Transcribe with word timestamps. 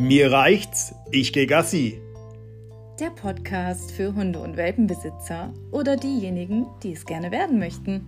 Mir 0.00 0.30
reicht's, 0.30 0.94
ich 1.10 1.32
geh 1.32 1.46
Gassi. 1.46 2.00
Der 3.00 3.10
Podcast 3.10 3.90
für 3.90 4.14
Hunde- 4.14 4.38
und 4.38 4.56
Welpenbesitzer 4.56 5.52
oder 5.72 5.96
diejenigen, 5.96 6.66
die 6.84 6.92
es 6.92 7.04
gerne 7.04 7.32
werden 7.32 7.58
möchten. 7.58 8.04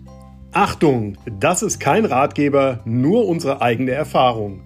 Achtung, 0.53 1.19
das 1.41 1.63
ist 1.65 1.81
kein 1.81 2.05
Ratgeber, 2.05 2.79
nur 2.85 3.27
unsere 3.27 3.61
eigene 3.61 3.91
Erfahrung. 3.91 4.63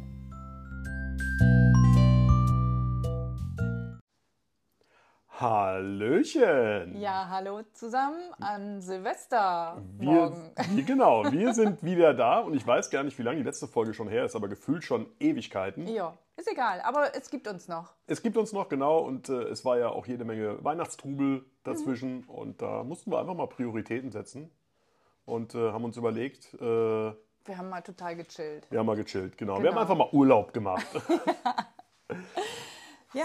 Hallöchen! 5.74 7.00
Ja, 7.00 7.26
hallo 7.28 7.62
zusammen 7.72 8.20
an 8.38 8.80
Silvester. 8.80 9.82
Wir, 9.98 10.32
wir, 10.70 10.84
genau, 10.84 11.24
wir 11.32 11.52
sind 11.52 11.82
wieder 11.82 12.14
da 12.14 12.38
und 12.38 12.54
ich 12.54 12.64
weiß 12.64 12.90
gar 12.90 13.02
nicht, 13.02 13.18
wie 13.18 13.24
lange 13.24 13.38
die 13.38 13.42
letzte 13.42 13.66
Folge 13.66 13.92
schon 13.92 14.06
her 14.06 14.24
ist, 14.24 14.36
aber 14.36 14.46
gefühlt 14.46 14.84
schon 14.84 15.08
Ewigkeiten. 15.18 15.88
Ja, 15.88 16.16
ist 16.36 16.48
egal, 16.48 16.80
aber 16.82 17.16
es 17.16 17.28
gibt 17.28 17.48
uns 17.48 17.66
noch. 17.66 17.92
Es 18.06 18.22
gibt 18.22 18.36
uns 18.36 18.52
noch, 18.52 18.68
genau, 18.68 18.98
und 18.98 19.28
äh, 19.28 19.48
es 19.48 19.64
war 19.64 19.76
ja 19.76 19.88
auch 19.88 20.06
jede 20.06 20.24
Menge 20.24 20.62
Weihnachtstrubel 20.62 21.44
dazwischen 21.64 22.18
mhm. 22.18 22.30
und 22.30 22.62
da 22.62 22.84
mussten 22.84 23.10
wir 23.10 23.18
einfach 23.18 23.34
mal 23.34 23.48
Prioritäten 23.48 24.12
setzen 24.12 24.52
und 25.24 25.56
äh, 25.56 25.72
haben 25.72 25.82
uns 25.82 25.96
überlegt. 25.96 26.54
Äh, 26.54 26.60
wir 26.60 27.58
haben 27.58 27.68
mal 27.68 27.82
total 27.82 28.14
gechillt. 28.14 28.70
Wir 28.70 28.78
haben 28.78 28.86
mal 28.86 28.94
gechillt, 28.94 29.36
genau. 29.36 29.54
genau. 29.54 29.64
Wir 29.64 29.70
haben 29.72 29.78
einfach 29.78 29.96
mal 29.96 30.08
Urlaub 30.12 30.52
gemacht. 30.52 30.86
Ja. 31.08 31.56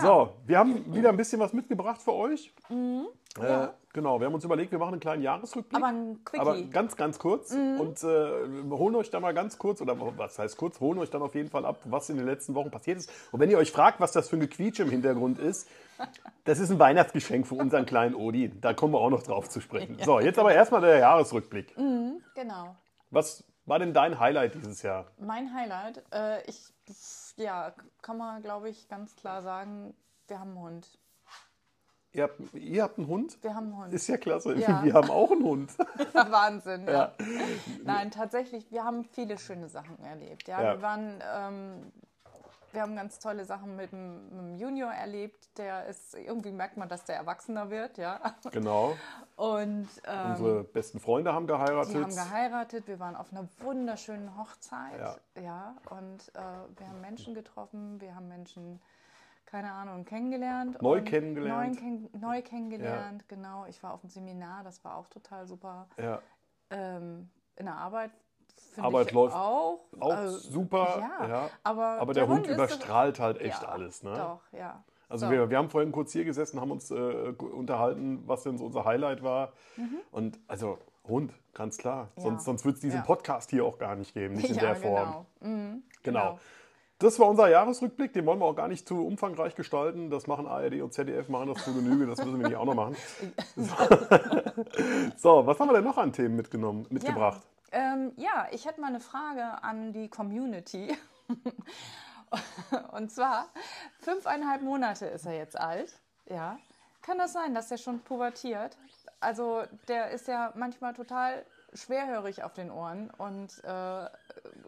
So, 0.02 0.34
wir 0.46 0.60
haben 0.60 0.94
wieder 0.94 1.10
ein 1.10 1.18
bisschen 1.18 1.40
was 1.40 1.54
mitgebracht 1.54 2.02
für 2.02 2.14
euch. 2.14 2.54
Mhm. 2.70 3.08
Äh, 3.40 3.44
ja. 3.44 3.74
Genau, 3.92 4.20
wir 4.20 4.28
haben 4.28 4.36
uns 4.36 4.44
überlegt, 4.44 4.72
wir 4.72 4.78
machen 4.78 4.94
einen 4.94 5.00
kleinen 5.00 5.24
Jahresrückblick. 5.24 5.82
Aber 5.82 5.92
ein 5.92 6.24
Quickie. 6.24 6.42
Aber 6.42 6.62
ganz, 6.64 6.96
ganz 6.96 7.18
kurz. 7.18 7.52
Mhm. 7.52 7.80
Und 7.80 8.04
äh, 8.04 8.70
holen 8.70 8.96
euch 8.96 9.10
da 9.10 9.20
mal 9.20 9.34
ganz 9.34 9.58
kurz, 9.58 9.82
oder 9.82 9.96
was 10.18 10.38
heißt 10.38 10.58
kurz, 10.58 10.80
holen 10.80 11.00
euch 11.00 11.10
dann 11.10 11.24
auf 11.24 11.34
jeden 11.34 11.50
Fall 11.50 11.66
ab, 11.66 11.80
was 11.86 12.10
in 12.10 12.18
den 12.18 12.28
letzten 12.28 12.54
Wochen 12.54 12.70
passiert 12.70 13.00
ist. 13.00 13.12
Und 13.32 13.40
wenn 13.40 13.50
ihr 13.50 13.58
euch 13.58 13.72
fragt, 13.72 14.00
was 14.00 14.12
das 14.12 14.30
für 14.30 14.38
ein 14.38 14.42
Gequietsche 14.42 14.84
im 14.84 14.92
Hintergrund 14.92 15.40
ist, 15.40 15.68
das 16.46 16.60
ist 16.60 16.70
ein 16.70 16.80
Weihnachtsgeschenk 16.80 17.48
für 17.48 17.56
unseren 17.56 17.86
kleinen 17.86 18.14
Odi. 18.14 18.52
Da 18.62 18.74
kommen 18.74 18.94
wir 18.94 19.00
auch 19.00 19.10
noch 19.10 19.24
drauf 19.24 19.50
zu 19.50 19.60
sprechen. 19.60 19.98
Ja. 19.98 20.06
So, 20.06 20.20
jetzt 20.20 20.38
aber 20.38 20.54
erstmal 20.54 20.82
der 20.82 21.00
Jahresrückblick. 21.00 21.76
Mhm, 21.78 22.22
genau. 22.36 22.76
Was 23.10 23.44
war 23.66 23.80
denn 23.80 23.94
dein 23.94 24.20
Highlight 24.20 24.56
dieses 24.56 24.82
Jahr? 24.82 25.08
Mein 25.20 25.54
Highlight? 25.54 26.04
Äh, 26.12 26.44
ich, 26.48 26.74
ja, 27.40 27.74
kann 28.02 28.18
man, 28.18 28.42
glaube 28.42 28.70
ich, 28.70 28.88
ganz 28.88 29.16
klar 29.16 29.42
sagen, 29.42 29.94
wir 30.28 30.40
haben 30.40 30.52
einen 30.52 30.60
Hund. 30.60 31.00
Ihr 32.12 32.24
habt, 32.24 32.40
ihr 32.56 32.84
habt 32.84 32.98
einen 32.98 33.08
Hund? 33.08 33.38
Wir 33.44 33.54
haben 33.54 33.68
einen 33.68 33.78
Hund. 33.78 33.94
Ist 33.94 34.08
ja 34.08 34.18
klasse. 34.18 34.56
Ja. 34.56 34.84
Wir 34.84 34.94
haben 34.94 35.12
auch 35.12 35.32
einen 35.32 35.44
Hund. 35.44 35.72
Wahnsinn, 36.14 36.86
ja. 36.88 36.92
Ja. 36.92 37.14
Nein, 37.84 38.10
tatsächlich, 38.10 38.72
wir 38.72 38.84
haben 38.84 39.04
viele 39.04 39.38
schöne 39.38 39.70
Sachen 39.70 40.00
erlebt. 40.04 40.48
Ja, 40.48 40.62
Ja. 40.62 40.74
wir 40.76 40.82
waren, 40.82 41.22
ähm, 41.36 41.92
wir 42.72 42.82
haben 42.82 42.96
ganz 42.96 43.20
tolle 43.20 43.46
Sachen 43.46 43.76
mit 43.76 43.92
dem 43.92 44.56
Junior 44.58 44.92
erlebt. 44.92 45.58
Der 45.58 45.86
ist, 45.88 46.14
irgendwie 46.16 46.52
merkt 46.52 46.78
man, 46.78 46.88
dass 46.90 47.04
der 47.06 47.16
erwachsener 47.16 47.70
wird, 47.70 47.98
ja. 47.98 48.20
Genau. 48.52 48.96
Und 49.36 49.88
ähm, 50.06 50.32
Unsere 50.32 50.64
besten 50.64 51.00
Freunde 51.00 51.34
haben 51.34 51.48
geheiratet. 51.48 51.94
die 51.94 52.02
haben 52.02 52.16
geheiratet. 52.16 52.88
Wir 52.88 53.00
waren 53.00 53.16
auf 53.16 53.32
einer 53.32 53.48
wunderschönen 53.60 54.38
Hochzeit, 54.38 55.00
Ja. 55.00 55.42
ja. 55.42 55.76
Und 55.90 56.30
äh, 56.36 56.40
wir 56.80 56.88
haben 56.88 57.02
Menschen 57.02 57.34
getroffen, 57.34 58.00
wir 58.02 58.16
haben 58.16 58.28
Menschen 58.28 58.82
keine 59.46 59.72
Ahnung, 59.72 60.06
kennengelernt. 60.06 60.80
Neu 60.82 61.02
kennengelernt. 61.02 61.74
Neu, 61.74 61.80
kenn, 61.80 62.10
neu 62.20 62.42
kennengelernt, 62.44 63.28
genau. 63.28 63.66
Ich 63.66 63.82
war 63.82 63.94
auf 63.94 64.02
dem 64.02 64.10
Seminar, 64.12 64.64
das 64.64 64.84
war 64.86 64.96
auch 64.96 65.08
total 65.08 65.48
super. 65.48 65.88
ja. 65.98 66.22
Ähm, 66.72 67.30
in 67.56 67.66
der 67.66 67.76
Arbeit 67.76 68.12
finde 68.74 68.88
Arbeit 68.88 69.12
läuft 69.12 69.36
auch. 69.36 69.80
Auch 70.00 70.14
also, 70.14 70.38
super. 70.38 71.10
Ja, 71.20 71.28
Ja. 71.28 71.50
aber, 71.64 71.86
Aber 72.00 72.14
der, 72.14 72.28
Hund, 72.28 72.48
ist 72.48 72.54
überstrahlt 72.54 73.20
halt 73.20 73.40
echt 73.42 73.62
ja, 73.64 73.70
alles. 73.70 74.04
Ne? 74.04 74.14
Doch, 74.16 74.58
ja. 74.58 74.84
Also 75.08 75.26
So. 75.26 75.32
wir, 75.32 75.50
wir 75.50 75.58
haben 75.58 75.70
vorhin 75.70 75.92
kurz 75.92 76.12
hier 76.12 76.24
gesessen, 76.24 76.62
haben 76.62 76.72
uns 76.72 76.92
äh, 76.92 76.96
unterhalten, 76.96 78.24
was 78.28 78.44
denn 78.44 78.58
so 78.58 78.66
unser 78.66 78.86
Highlight 78.86 79.24
war. 79.24 79.54
Und 80.12 80.40
also 80.48 80.78
Hund, 81.08 81.34
ganz 81.54 81.78
klar. 81.78 82.10
Ja. 82.16 82.24
Sonst, 82.24 82.46
sonst 82.46 82.66
wird 82.66 82.76
es 82.76 82.82
diesen. 82.82 83.04
Podcast 83.04 83.50
hier 83.50 83.66
auch 83.66 83.80
gar 83.80 83.96
nicht 83.96 84.14
geben, 84.14 84.36
nicht 84.36 84.52
in 84.52 84.58
der 84.60 84.76
Form. 84.76 85.26
Genau. 85.42 85.52
Mhm, 85.56 85.84
Genau. 86.04 86.40
Das 87.00 87.18
war 87.18 87.30
unser 87.30 87.48
Jahresrückblick, 87.48 88.12
den 88.12 88.26
wollen 88.26 88.40
wir 88.40 88.46
auch 88.46 88.56
gar 88.58 88.68
nicht 88.68 88.86
zu 88.86 89.08
umfangreich 89.08 89.56
gestalten. 89.56 90.10
Das 90.10 90.28
machen 90.28 90.46
ARD 90.48 90.82
und 90.82 90.94
ZDF, 90.94 91.30
machen 91.30 91.48
das 91.54 91.64
zu 91.64 91.74
Genüge, 91.74 92.06
das 92.06 92.20
müssen 92.20 92.42
wir 92.42 92.50
nicht 92.50 92.58
auch 92.58 92.66
noch 92.66 92.76
machen. 92.76 92.96
So, 95.18 95.46
was 95.46 95.60
haben 95.60 95.70
wir 95.70 95.74
denn 95.76 95.86
noch 95.86 95.98
an 95.98 96.12
Themen 96.12 96.36
mitgenommen, 96.36 96.86
mitgebracht? 96.90 97.42
Ja, 97.72 97.94
ähm, 97.94 98.14
ja, 98.18 98.48
ich 98.52 98.66
hätte 98.66 98.82
mal 98.82 98.88
eine 98.88 99.00
Frage 99.00 99.64
an 99.64 99.94
die 99.94 100.10
Community. 100.10 100.96
Und 102.92 103.12
zwar, 103.12 103.48
fünfeinhalb 104.00 104.62
Monate 104.62 105.08
ist 105.08 105.26
er 105.26 105.34
jetzt 105.36 105.60
alt. 105.60 105.94
Ja. 106.28 106.58
Kann 107.02 107.18
das 107.18 107.34
sein, 107.34 107.56
dass 107.56 107.72
er 107.72 107.78
schon 107.78 108.02
pubertiert? 108.02 108.78
Also, 109.20 109.64
der 109.88 110.12
ist 110.12 110.28
ja 110.28 110.54
manchmal 110.56 110.94
total 110.94 111.46
schwerhörig 111.74 112.44
auf 112.44 112.54
den 112.54 112.72
Ohren 112.72 113.10
und 113.12 113.64
äh, 113.64 114.06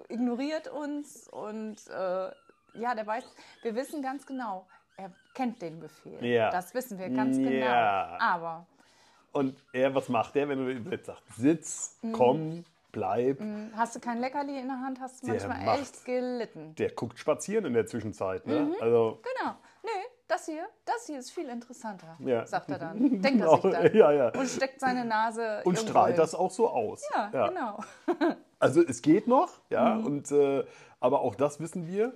ignoriert 0.09 0.67
uns. 0.67 1.27
Und 1.27 1.87
äh, 1.87 2.31
ja, 2.73 2.95
der 2.95 3.05
weiß, 3.05 3.23
wir 3.61 3.75
wissen 3.75 4.01
ganz 4.01 4.25
genau, 4.25 4.65
er 4.97 5.11
kennt 5.33 5.61
den 5.61 5.79
Befehl. 5.79 6.23
Ja. 6.25 6.49
Das 6.49 6.73
wissen 6.73 6.97
wir 6.99 7.09
ganz 7.09 7.37
genau. 7.37 7.65
Ja. 7.65 8.17
Aber 8.19 8.65
Und 9.33 9.55
er, 9.73 9.93
was 9.93 10.09
macht 10.09 10.35
der, 10.35 10.49
wenn 10.49 10.65
du 10.65 10.71
ihm 10.71 10.89
jetzt 10.91 11.05
sagst, 11.05 11.23
sitz, 11.35 11.97
Mhm. 12.01 12.11
komm, 12.13 12.65
bleib? 12.91 13.41
Hast 13.75 13.95
du 13.95 13.99
kein 13.99 14.19
Leckerli 14.19 14.59
in 14.59 14.67
der 14.67 14.79
Hand, 14.81 14.99
hast 14.99 15.23
du 15.23 15.27
manchmal 15.27 15.63
macht- 15.63 15.81
echt 15.81 16.05
gelitten. 16.05 16.75
Der 16.75 16.91
guckt 16.91 17.17
spazieren 17.19 17.65
in 17.65 17.73
der 17.73 17.85
Zwischenzeit. 17.85 18.45
Ne? 18.47 18.59
Mhm. 18.61 18.75
Also, 18.81 19.19
Genau. 19.39 19.55
Nee, 19.83 19.89
das 20.27 20.45
hier, 20.45 20.63
das 20.85 21.07
hier 21.07 21.19
ist 21.19 21.31
viel 21.31 21.49
interessanter, 21.49 22.15
Ja. 22.19 22.45
sagt 22.45 22.69
er 22.69 22.79
dann. 22.79 22.99
Denkt 23.21 23.23
Genau. 23.39 23.55
er 23.55 23.61
sich 23.61 23.71
dann. 23.71 23.95
Ja, 23.95 24.11
ja. 24.11 24.29
Und 24.29 24.47
steckt 24.47 24.79
seine 24.79 25.05
Nase 25.05 25.61
und 25.65 25.77
strahlt 25.79 26.17
das 26.17 26.35
auch 26.35 26.51
so 26.51 26.69
aus. 26.69 27.03
Ja, 27.13 27.47
genau. 27.47 27.79
Also 28.59 28.81
es 28.83 29.01
geht 29.01 29.27
noch, 29.27 29.49
ja, 29.69 29.95
Mhm. 29.95 30.05
und, 30.05 30.31
äh, 30.31 30.63
aber 30.99 31.21
auch 31.21 31.33
das 31.35 31.59
wissen 31.59 31.87
wir, 31.87 32.13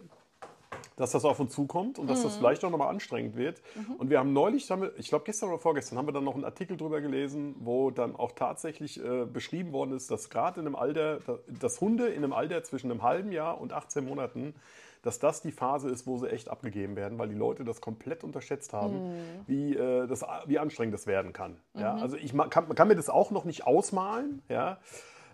dass 0.95 1.11
das 1.11 1.25
auf 1.25 1.39
uns 1.39 1.53
zukommt 1.53 1.99
und 1.99 2.09
dass 2.09 2.19
Mhm. 2.19 2.23
das 2.23 2.37
vielleicht 2.37 2.63
auch 2.63 2.69
nochmal 2.69 2.87
anstrengend 2.89 3.35
wird. 3.35 3.61
Und 3.97 4.09
wir 4.09 4.19
haben 4.19 4.31
neulich, 4.33 4.69
haben 4.71 4.81
wir, 4.83 4.91
ich 4.97 5.09
glaube 5.09 5.25
gestern 5.25 5.49
oder 5.49 5.59
vorgestern, 5.59 5.97
haben 5.97 6.07
wir 6.07 6.13
dann 6.13 6.23
noch 6.23 6.35
einen 6.35 6.45
Artikel 6.45 6.77
drüber 6.77 7.01
gelesen, 7.01 7.55
wo 7.59 7.91
dann 7.91 8.15
auch 8.15 8.31
tatsächlich 8.31 9.03
äh, 9.03 9.25
beschrieben 9.25 9.73
worden 9.73 9.91
ist, 9.93 10.09
dass 10.09 10.29
gerade 10.29 10.59
in 10.61 10.67
einem 10.67 10.75
Alter, 10.75 11.19
da- 11.25 11.39
dass 11.59 11.81
Hunde 11.81 12.07
in 12.07 12.23
einem 12.23 12.33
Alter 12.33 12.63
zwischen 12.63 12.91
einem 12.91 13.03
halben 13.03 13.31
Jahr 13.31 13.59
und 13.59 13.73
18 13.73 14.05
Monaten, 14.05 14.55
dass 15.01 15.19
das 15.19 15.41
die 15.41 15.51
Phase 15.51 15.89
ist, 15.89 16.07
wo 16.07 16.17
sie 16.17 16.29
echt 16.31 16.49
abgegeben 16.49 16.95
werden, 16.95 17.19
weil 17.19 17.27
die 17.29 17.35
Leute 17.35 17.63
das 17.63 17.79
komplett 17.81 18.23
unterschätzt 18.23 18.73
haben, 18.73 18.95
Mhm. 18.95 19.11
wie, 19.47 19.75
äh, 19.75 20.07
das, 20.07 20.25
wie 20.47 20.57
anstrengend 20.59 20.93
das 20.93 21.05
werden 21.07 21.31
kann. 21.33 21.57
Ja? 21.75 21.95
Also 21.95 22.15
ich 22.17 22.33
kann, 22.49 22.73
kann 22.73 22.87
mir 22.87 22.95
das 22.95 23.09
auch 23.09 23.29
noch 23.31 23.43
nicht 23.45 23.67
ausmalen, 23.67 24.41
ja. 24.49 24.79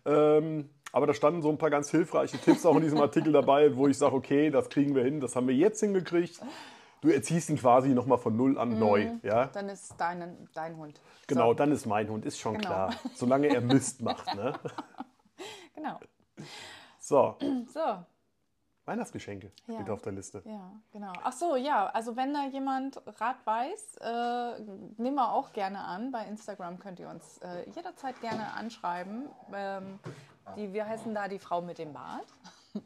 Ähm, 0.06 0.70
aber 0.92 1.08
da 1.08 1.14
standen 1.14 1.42
so 1.42 1.50
ein 1.50 1.58
paar 1.58 1.70
ganz 1.70 1.90
hilfreiche 1.92 2.38
Tipps 2.38 2.66
auch 2.66 2.76
in 2.76 2.82
diesem 2.84 3.00
Artikel 3.02 3.32
dabei, 3.34 3.76
wo 3.76 3.88
ich 3.88 3.98
sage, 3.98 4.16
okay, 4.16 4.50
das 4.50 4.70
kriegen 4.70 4.96
wir 4.96 5.04
hin, 5.04 5.20
das 5.20 5.36
haben 5.36 5.48
wir 5.48 5.56
jetzt 5.56 5.80
hingekriegt. 5.80 6.40
Du 7.02 7.10
erziehst 7.10 7.50
ihn 7.50 7.58
quasi 7.58 7.90
nochmal 7.90 8.20
von 8.20 8.36
null 8.38 8.60
an 8.60 8.78
neu. 8.78 9.12
Ja? 9.24 9.48
Dann 9.48 9.70
ist 9.70 9.96
dein, 9.98 10.48
dein 10.54 10.78
Hund. 10.78 11.02
Genau, 11.28 11.46
Mhm. 11.46 11.48
So, 11.50 11.54
dann 11.56 11.72
ist 11.72 11.86
mein 11.88 12.08
Hund, 12.10 12.26
ist 12.26 12.38
schon 12.40 12.54
Genau. 12.54 12.68
klar. 12.68 12.94
Solange 13.16 13.48
er 13.48 13.62
Mist 13.62 14.02
macht. 14.02 14.36
Ne? 14.36 14.54
genau. 15.76 16.00
So, 17.00 17.38
So, 17.74 17.80
Weihnachtsgeschenke 18.86 19.52
Ja. 19.68 19.76
steht 19.76 19.90
auf 19.90 20.02
der 20.02 20.12
Liste. 20.14 20.42
ja, 20.46 20.72
genau. 20.92 21.14
Ach 21.24 21.32
so, 21.32 21.56
ja, 21.56 21.88
also 21.88 22.16
wenn 22.16 22.34
da 22.34 22.46
jemand 22.48 23.02
Rat 23.20 23.38
weiß, 23.46 23.98
äh, 24.02 24.60
nehmen 24.98 25.16
wir 25.16 25.32
auch 25.34 25.54
gerne 25.54 25.80
an. 25.80 26.12
Bei 26.12 26.26
Instagram 26.26 26.78
könnt 26.80 27.00
ihr 27.00 27.10
uns 27.10 27.38
äh, 27.40 27.70
jederzeit 27.70 28.20
gerne 28.22 28.54
anschreiben. 28.54 29.30
Ähm, 29.54 30.00
die, 30.56 30.74
wir 30.74 30.88
heißen 30.88 31.14
da 31.14 31.28
die 31.28 31.40
Frau 31.40 31.62
mit 31.62 31.78
dem 31.78 31.94
Bart. 31.94 32.26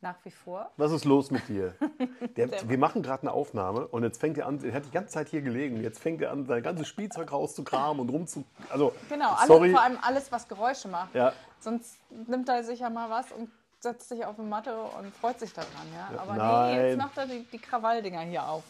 Nach 0.00 0.16
wie 0.24 0.30
vor. 0.30 0.70
Was 0.76 0.92
ist 0.92 1.04
los 1.04 1.30
mit 1.30 1.48
dir? 1.48 1.74
Der, 2.36 2.48
wir 2.68 2.78
machen 2.78 3.02
gerade 3.02 3.22
eine 3.22 3.32
Aufnahme 3.32 3.86
und 3.88 4.04
jetzt 4.04 4.20
fängt 4.20 4.38
er 4.38 4.46
an, 4.46 4.62
er 4.62 4.72
hat 4.72 4.86
die 4.86 4.90
ganze 4.90 5.14
Zeit 5.14 5.28
hier 5.28 5.42
gelegen, 5.42 5.82
jetzt 5.82 5.98
fängt 6.00 6.22
er 6.22 6.30
an, 6.30 6.46
sein 6.46 6.62
ganzes 6.62 6.86
Spielzeug 6.86 7.32
rauszukramen 7.32 8.00
und 8.00 8.08
rumzu... 8.08 8.44
Also, 8.70 8.92
Genau, 9.08 9.32
alles, 9.32 9.48
sorry. 9.48 9.70
vor 9.70 9.82
allem 9.82 9.98
alles, 10.02 10.30
was 10.30 10.46
Geräusche 10.46 10.86
macht. 10.86 11.14
Ja. 11.14 11.32
Sonst 11.58 11.98
nimmt 12.28 12.48
er 12.48 12.62
sich 12.62 12.80
ja 12.80 12.90
mal 12.90 13.10
was 13.10 13.32
und 13.32 13.50
setzt 13.80 14.08
sich 14.08 14.24
auf 14.24 14.36
die 14.36 14.42
Matte 14.42 14.76
und 14.76 15.14
freut 15.16 15.40
sich 15.40 15.52
daran. 15.52 15.70
Ja? 15.92 16.20
Aber 16.20 16.32
nee, 16.32 16.38
nein. 16.38 16.86
jetzt 16.86 16.98
macht 16.98 17.18
er 17.18 17.26
die, 17.26 17.44
die 17.50 17.58
Krawalldinger 17.58 18.20
hier 18.20 18.48
auf. 18.48 18.62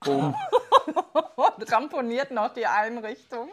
Bumm. 0.00 0.34
Und 1.36 1.72
ramponiert 1.72 2.30
noch 2.30 2.52
die 2.52 2.66
Einrichtung. 2.66 3.48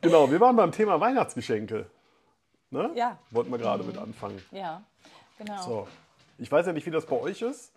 Genau, 0.00 0.30
wir 0.30 0.40
waren 0.40 0.56
beim 0.56 0.72
Thema 0.72 1.00
Weihnachtsgeschenke. 1.00 1.90
Ne? 2.70 2.90
Ja. 2.94 3.18
Wollten 3.30 3.50
wir 3.50 3.58
gerade 3.58 3.84
mit 3.84 3.96
anfangen. 3.98 4.42
Ja, 4.50 4.82
genau. 5.38 5.62
So. 5.62 5.88
Ich 6.38 6.50
weiß 6.50 6.66
ja 6.66 6.72
nicht, 6.72 6.86
wie 6.86 6.90
das 6.90 7.06
bei 7.06 7.16
euch 7.16 7.40
ist, 7.42 7.72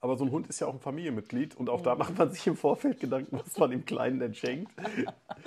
aber 0.00 0.16
so 0.16 0.24
ein 0.24 0.30
Hund 0.30 0.46
ist 0.46 0.60
ja 0.60 0.66
auch 0.68 0.74
ein 0.74 0.80
Familienmitglied 0.80 1.56
und 1.56 1.68
auch 1.68 1.82
da 1.82 1.92
Mhm. 1.94 1.98
macht 1.98 2.16
man 2.18 2.30
sich 2.30 2.46
im 2.46 2.56
Vorfeld 2.56 3.00
Gedanken, 3.00 3.40
was 3.44 3.58
man 3.58 3.70
dem 3.70 3.84
Kleinen 3.84 4.20
denn 4.20 4.34
schenkt. 4.34 4.72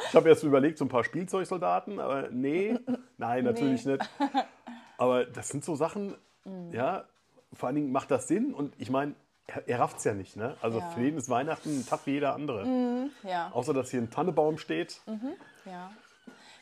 Ich 0.09 0.13
habe 0.15 0.29
erst 0.29 0.43
überlegt, 0.43 0.77
so 0.77 0.85
ein 0.85 0.89
paar 0.89 1.03
Spielzeugsoldaten, 1.05 1.99
aber 1.99 2.29
nee, 2.29 2.77
nein, 3.17 3.45
natürlich 3.45 3.85
Nee. 3.85 3.93
nicht. 3.93 4.09
Aber 4.97 5.25
das 5.25 5.47
sind 5.49 5.63
so 5.65 5.75
Sachen, 5.75 6.13
ja, 6.71 7.05
vor 7.53 7.67
allen 7.67 7.75
Dingen 7.75 7.91
macht 7.91 8.11
das 8.11 8.27
Sinn 8.27 8.53
und 8.53 8.73
ich 8.77 8.89
meine, 8.89 9.15
er, 9.47 9.67
er 9.67 9.79
rafft 9.79 9.97
es 9.97 10.03
ja 10.03 10.13
nicht. 10.13 10.35
Ne? 10.37 10.55
Also 10.61 10.79
Ja. 10.79 10.89
für 10.91 11.05
ihn 11.07 11.17
ist 11.17 11.29
Weihnachten 11.29 11.79
ein 11.79 11.85
Tag 11.85 12.01
wie 12.05 12.11
jeder 12.11 12.35
andere. 12.35 13.09
Ja. 13.23 13.49
Außer, 13.51 13.73
dass 13.73 13.89
hier 13.89 14.01
ein 14.01 14.11
Tannebaum 14.11 14.57
steht. 14.57 15.01
Ja. 15.65 15.91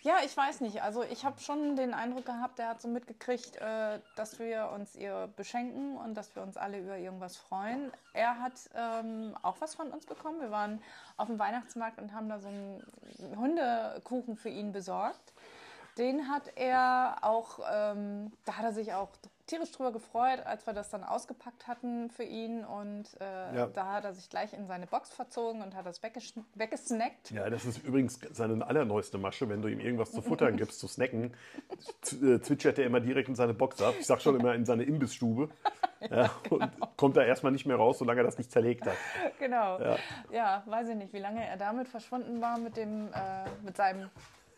Ja, 0.02 0.18
ich 0.24 0.36
weiß 0.36 0.62
nicht. 0.62 0.82
Also 0.82 1.04
ich 1.04 1.26
habe 1.26 1.42
schon 1.42 1.76
den 1.76 1.94
Eindruck 1.94 2.26
gehabt, 2.26 2.58
er 2.60 2.70
hat 2.70 2.82
so 2.82 2.88
mitgekriegt, 2.88 3.58
äh, 3.58 4.00
dass 4.16 4.40
wir 4.40 4.70
uns 4.74 4.96
ihr 4.96 5.30
beschenken 5.36 5.98
und 5.98 6.16
dass 6.16 6.34
wir 6.36 6.42
uns 6.42 6.56
alle 6.56 6.80
über 6.80 6.98
irgendwas 6.98 7.36
freuen. 7.36 7.92
Er 8.14 8.40
hat 8.40 8.54
ähm, 8.76 9.36
auch 9.42 9.60
was 9.60 9.76
von 9.76 9.92
uns 9.92 10.06
bekommen. 10.06 10.40
Wir 10.40 10.52
waren 10.52 10.82
auf 11.18 11.28
dem 11.28 11.38
Weihnachtsmarkt 11.38 12.00
und 12.00 12.14
haben 12.14 12.30
da 12.30 12.40
so 12.40 12.48
einen 12.48 12.82
Hundekuchen 13.36 14.38
für 14.38 14.50
ihn 14.50 14.72
besorgt. 14.72 15.34
Den 15.98 16.30
hat 16.30 16.44
er 16.56 17.18
auch, 17.22 17.60
ähm, 17.70 18.32
da 18.46 18.56
hat 18.56 18.64
er 18.64 18.74
sich 18.74 18.94
auch 18.94 19.10
tierisch 19.50 19.72
drüber 19.72 19.92
gefreut, 19.92 20.46
als 20.46 20.66
wir 20.68 20.74
das 20.74 20.90
dann 20.90 21.04
ausgepackt 21.04 21.68
hatten 21.68 22.10
für 22.12 22.24
ihn. 22.24 22.64
Und 22.64 23.06
äh, 23.20 23.56
Ja. 23.56 23.68
da 23.68 23.94
hat 23.94 24.06
er 24.06 24.14
sich 24.14 24.30
gleich 24.30 24.54
in 24.54 24.68
seine 24.68 24.88
Box 24.88 25.10
verzogen 25.12 25.62
und 25.62 25.76
hat 25.76 25.86
das 25.86 26.02
weggesnackt. 26.04 27.32
Ja, 27.32 27.50
das 27.50 27.66
ist 27.66 27.84
übrigens 27.84 28.20
seine 28.32 28.66
allerneueste 28.66 29.18
Masche, 29.18 29.50
wenn 29.50 29.62
du 29.62 29.68
ihm 29.68 29.80
irgendwas 29.80 30.12
zu 30.12 30.22
futtern 30.22 30.56
gibst, 30.58 30.80
zu 30.80 30.88
snacken, 30.88 31.34
äh, 32.22 32.40
zwitschert 32.40 32.80
er 32.80 32.86
immer 32.86 33.00
direkt 33.00 33.28
in 33.30 33.36
seine 33.36 33.54
Box 33.54 33.82
ab. 33.82 33.96
Ich 34.00 34.06
sag 34.06 34.22
schon 34.22 34.40
immer 34.40 34.54
in 34.56 34.66
seine 34.66 34.84
Imbissstube. 34.84 35.50
Ja, 36.10 36.32
und 36.50 36.72
kommt 36.96 37.18
da 37.18 37.24
erstmal 37.24 37.52
nicht 37.52 37.66
mehr 37.66 37.76
raus, 37.76 37.98
solange 38.00 38.22
er 38.22 38.24
das 38.24 38.38
nicht 38.38 38.50
zerlegt 38.54 38.86
hat. 38.86 38.96
Genau. 39.38 39.78
Ja. 39.82 39.98
Ja. 40.32 40.64
weiß 40.66 40.88
ich 40.88 40.96
nicht, 40.96 41.12
wie 41.12 41.20
lange 41.20 41.46
er 41.46 41.58
damit 41.58 41.90
verschwunden 41.90 42.40
war 42.40 42.58
mit 42.58 42.78
dem, 42.78 43.10
äh, 43.12 43.50
mit 43.66 43.76
seinem 43.76 44.10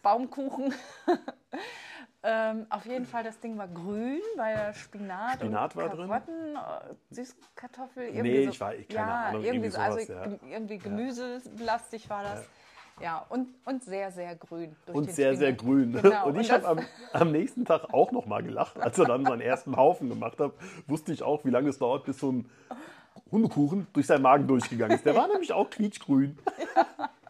Baumkuchen. 0.03 0.71
ähm, 2.23 2.65
auf 2.69 2.85
jeden 2.85 3.05
Fall, 3.05 3.23
das 3.23 3.39
Ding 3.39 3.57
war 3.57 3.67
grün, 3.67 4.21
weil 4.35 4.73
Spinat, 4.73 5.35
Spinat 5.35 5.75
und 5.75 5.81
war 5.81 5.89
drin? 5.89 6.07
Karotten, 6.07 6.55
äh, 6.55 7.15
Süßkartoffel, 7.15 8.03
irgendwie 8.03 8.21
Nee, 8.21 8.43
so, 8.45 8.49
ich 8.51 8.61
war- 8.61 8.73
keine 8.73 8.87
ja, 8.93 9.05
Ahnung, 9.27 9.43
irgendwie, 9.43 9.47
irgendwie 9.47 9.69
so, 9.69 9.79
also 9.79 9.97
sowas, 9.99 10.07
ja. 10.07 10.23
gem- 10.23 10.39
irgendwie 10.51 10.77
gemüselastig 10.77 12.09
war 12.09 12.23
das. 12.23 12.45
Ja, 13.01 13.25
und, 13.29 13.47
und 13.65 13.83
sehr, 13.83 14.11
sehr 14.11 14.35
grün. 14.35 14.75
Und 14.93 15.11
sehr, 15.11 15.35
sehr 15.35 15.53
Spinat. 15.53 15.57
grün. 15.65 15.99
Genau. 16.01 16.27
Und 16.27 16.39
ich 16.39 16.51
habe 16.51 16.67
am, 16.67 16.79
am 17.13 17.31
nächsten 17.31 17.65
Tag 17.65 17.91
auch 17.93 18.11
noch 18.11 18.27
mal 18.27 18.43
gelacht, 18.43 18.79
als 18.79 18.99
er 18.99 19.05
dann 19.05 19.25
seinen 19.25 19.41
ersten 19.41 19.75
Haufen 19.75 20.07
gemacht 20.09 20.39
hat. 20.39 20.51
Wusste 20.85 21.11
ich 21.11 21.23
auch, 21.23 21.43
wie 21.43 21.49
lange 21.49 21.69
es 21.69 21.79
dauert, 21.79 22.05
bis 22.05 22.19
so 22.19 22.31
ein 22.31 22.49
Hundekuchen 23.31 23.87
durch 23.93 24.05
seinen 24.05 24.21
Magen 24.21 24.45
durchgegangen 24.45 24.95
ist. 24.95 25.05
Der 25.05 25.15
war 25.15 25.27
nämlich 25.27 25.51
auch 25.53 25.69
quietschgrün. 25.71 26.37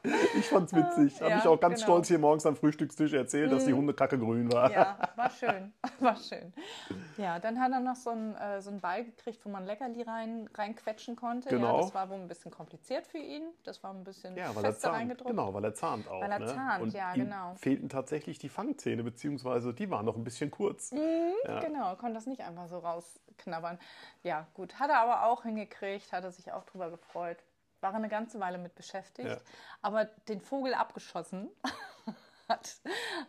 Ich 0.37 0.47
fand's 0.47 0.73
witzig. 0.73 1.19
Habe 1.21 1.31
Ja, 1.31 1.37
ich 1.39 1.47
auch 1.47 1.59
ganz 1.59 1.75
genau. 1.75 1.93
stolz 1.93 2.07
hier 2.07 2.17
morgens 2.19 2.45
am 2.45 2.55
Frühstückstisch 2.55 3.13
erzählt, 3.13 3.51
dass 3.51 3.65
die 3.65 3.73
Hundekacke 3.73 4.17
grün 4.17 4.51
war. 4.51 4.71
Ja, 4.71 4.97
war 5.15 5.29
schön. 5.39 5.73
War 5.99 6.15
schön. 6.15 6.53
Ja, 7.17 7.37
dann 7.39 7.59
hat 7.59 7.71
er 7.71 7.79
noch 7.79 7.95
so 7.95 8.09
einen, 8.11 8.35
äh, 8.35 8.61
so 8.61 8.69
einen 8.71 8.79
Ball 8.79 9.03
gekriegt, 9.05 9.45
wo 9.45 9.49
man 9.49 9.65
Leckerli 9.65 10.01
rein, 10.03 10.49
reinquetschen 10.55 11.15
konnte. 11.15 11.49
Genau. 11.49 11.75
Ja, 11.75 11.81
das 11.81 11.93
war 11.93 12.09
wohl 12.09 12.17
ein 12.17 12.27
bisschen 12.27 12.49
kompliziert 12.51 13.05
für 13.07 13.17
ihn. 13.19 13.43
Das 13.63 13.83
war 13.83 13.93
ein 13.93 14.03
bisschen 14.03 14.35
Ja, 14.35 14.55
weil 14.55 14.65
er 14.65 14.77
zahnt. 14.77 14.95
reingedruckt. 14.95 15.29
Genau, 15.29 15.53
weil 15.53 15.63
er 15.65 15.73
zahnt 15.73 16.07
auch. 16.07 16.21
Weil 16.21 16.31
er 16.31 16.39
ne? 16.39 16.47
zahnt, 16.47 16.81
Und 16.83 16.93
ja, 16.93 17.13
ihm 17.13 17.25
genau. 17.25 17.53
fehlten 17.55 17.89
tatsächlich 17.89 18.39
die 18.39 18.49
Fangzähne, 18.49 19.03
beziehungsweise 19.03 19.73
die 19.73 19.89
waren 19.91 20.05
noch 20.05 20.15
ein 20.15 20.23
bisschen 20.23 20.49
kurz. 20.49 20.91
Ja. 21.45 21.59
Genau, 21.59 21.95
konnte 21.95 22.15
das 22.15 22.25
nicht 22.25 22.41
einfach 22.41 22.67
so 22.67 22.79
rausknabbern. 22.79 23.77
Ja, 24.23 24.47
gut. 24.53 24.79
Hat 24.79 24.89
er 24.89 24.99
aber 24.99 25.25
auch 25.25 25.43
hingekriegt, 25.43 26.11
hat 26.11 26.23
er 26.23 26.31
sich 26.31 26.51
auch 26.51 26.63
drüber 26.63 26.89
gefreut. 26.89 27.37
War 27.81 27.93
eine 27.95 28.09
ganze 28.09 28.39
Weile 28.39 28.57
mit 28.59 28.75
beschäftigt. 28.75 29.27
Ja. 29.27 29.37
Aber 29.81 30.05
den 30.05 30.39
Vogel 30.39 30.75
abgeschossen 30.75 31.49
hat, 32.47 32.75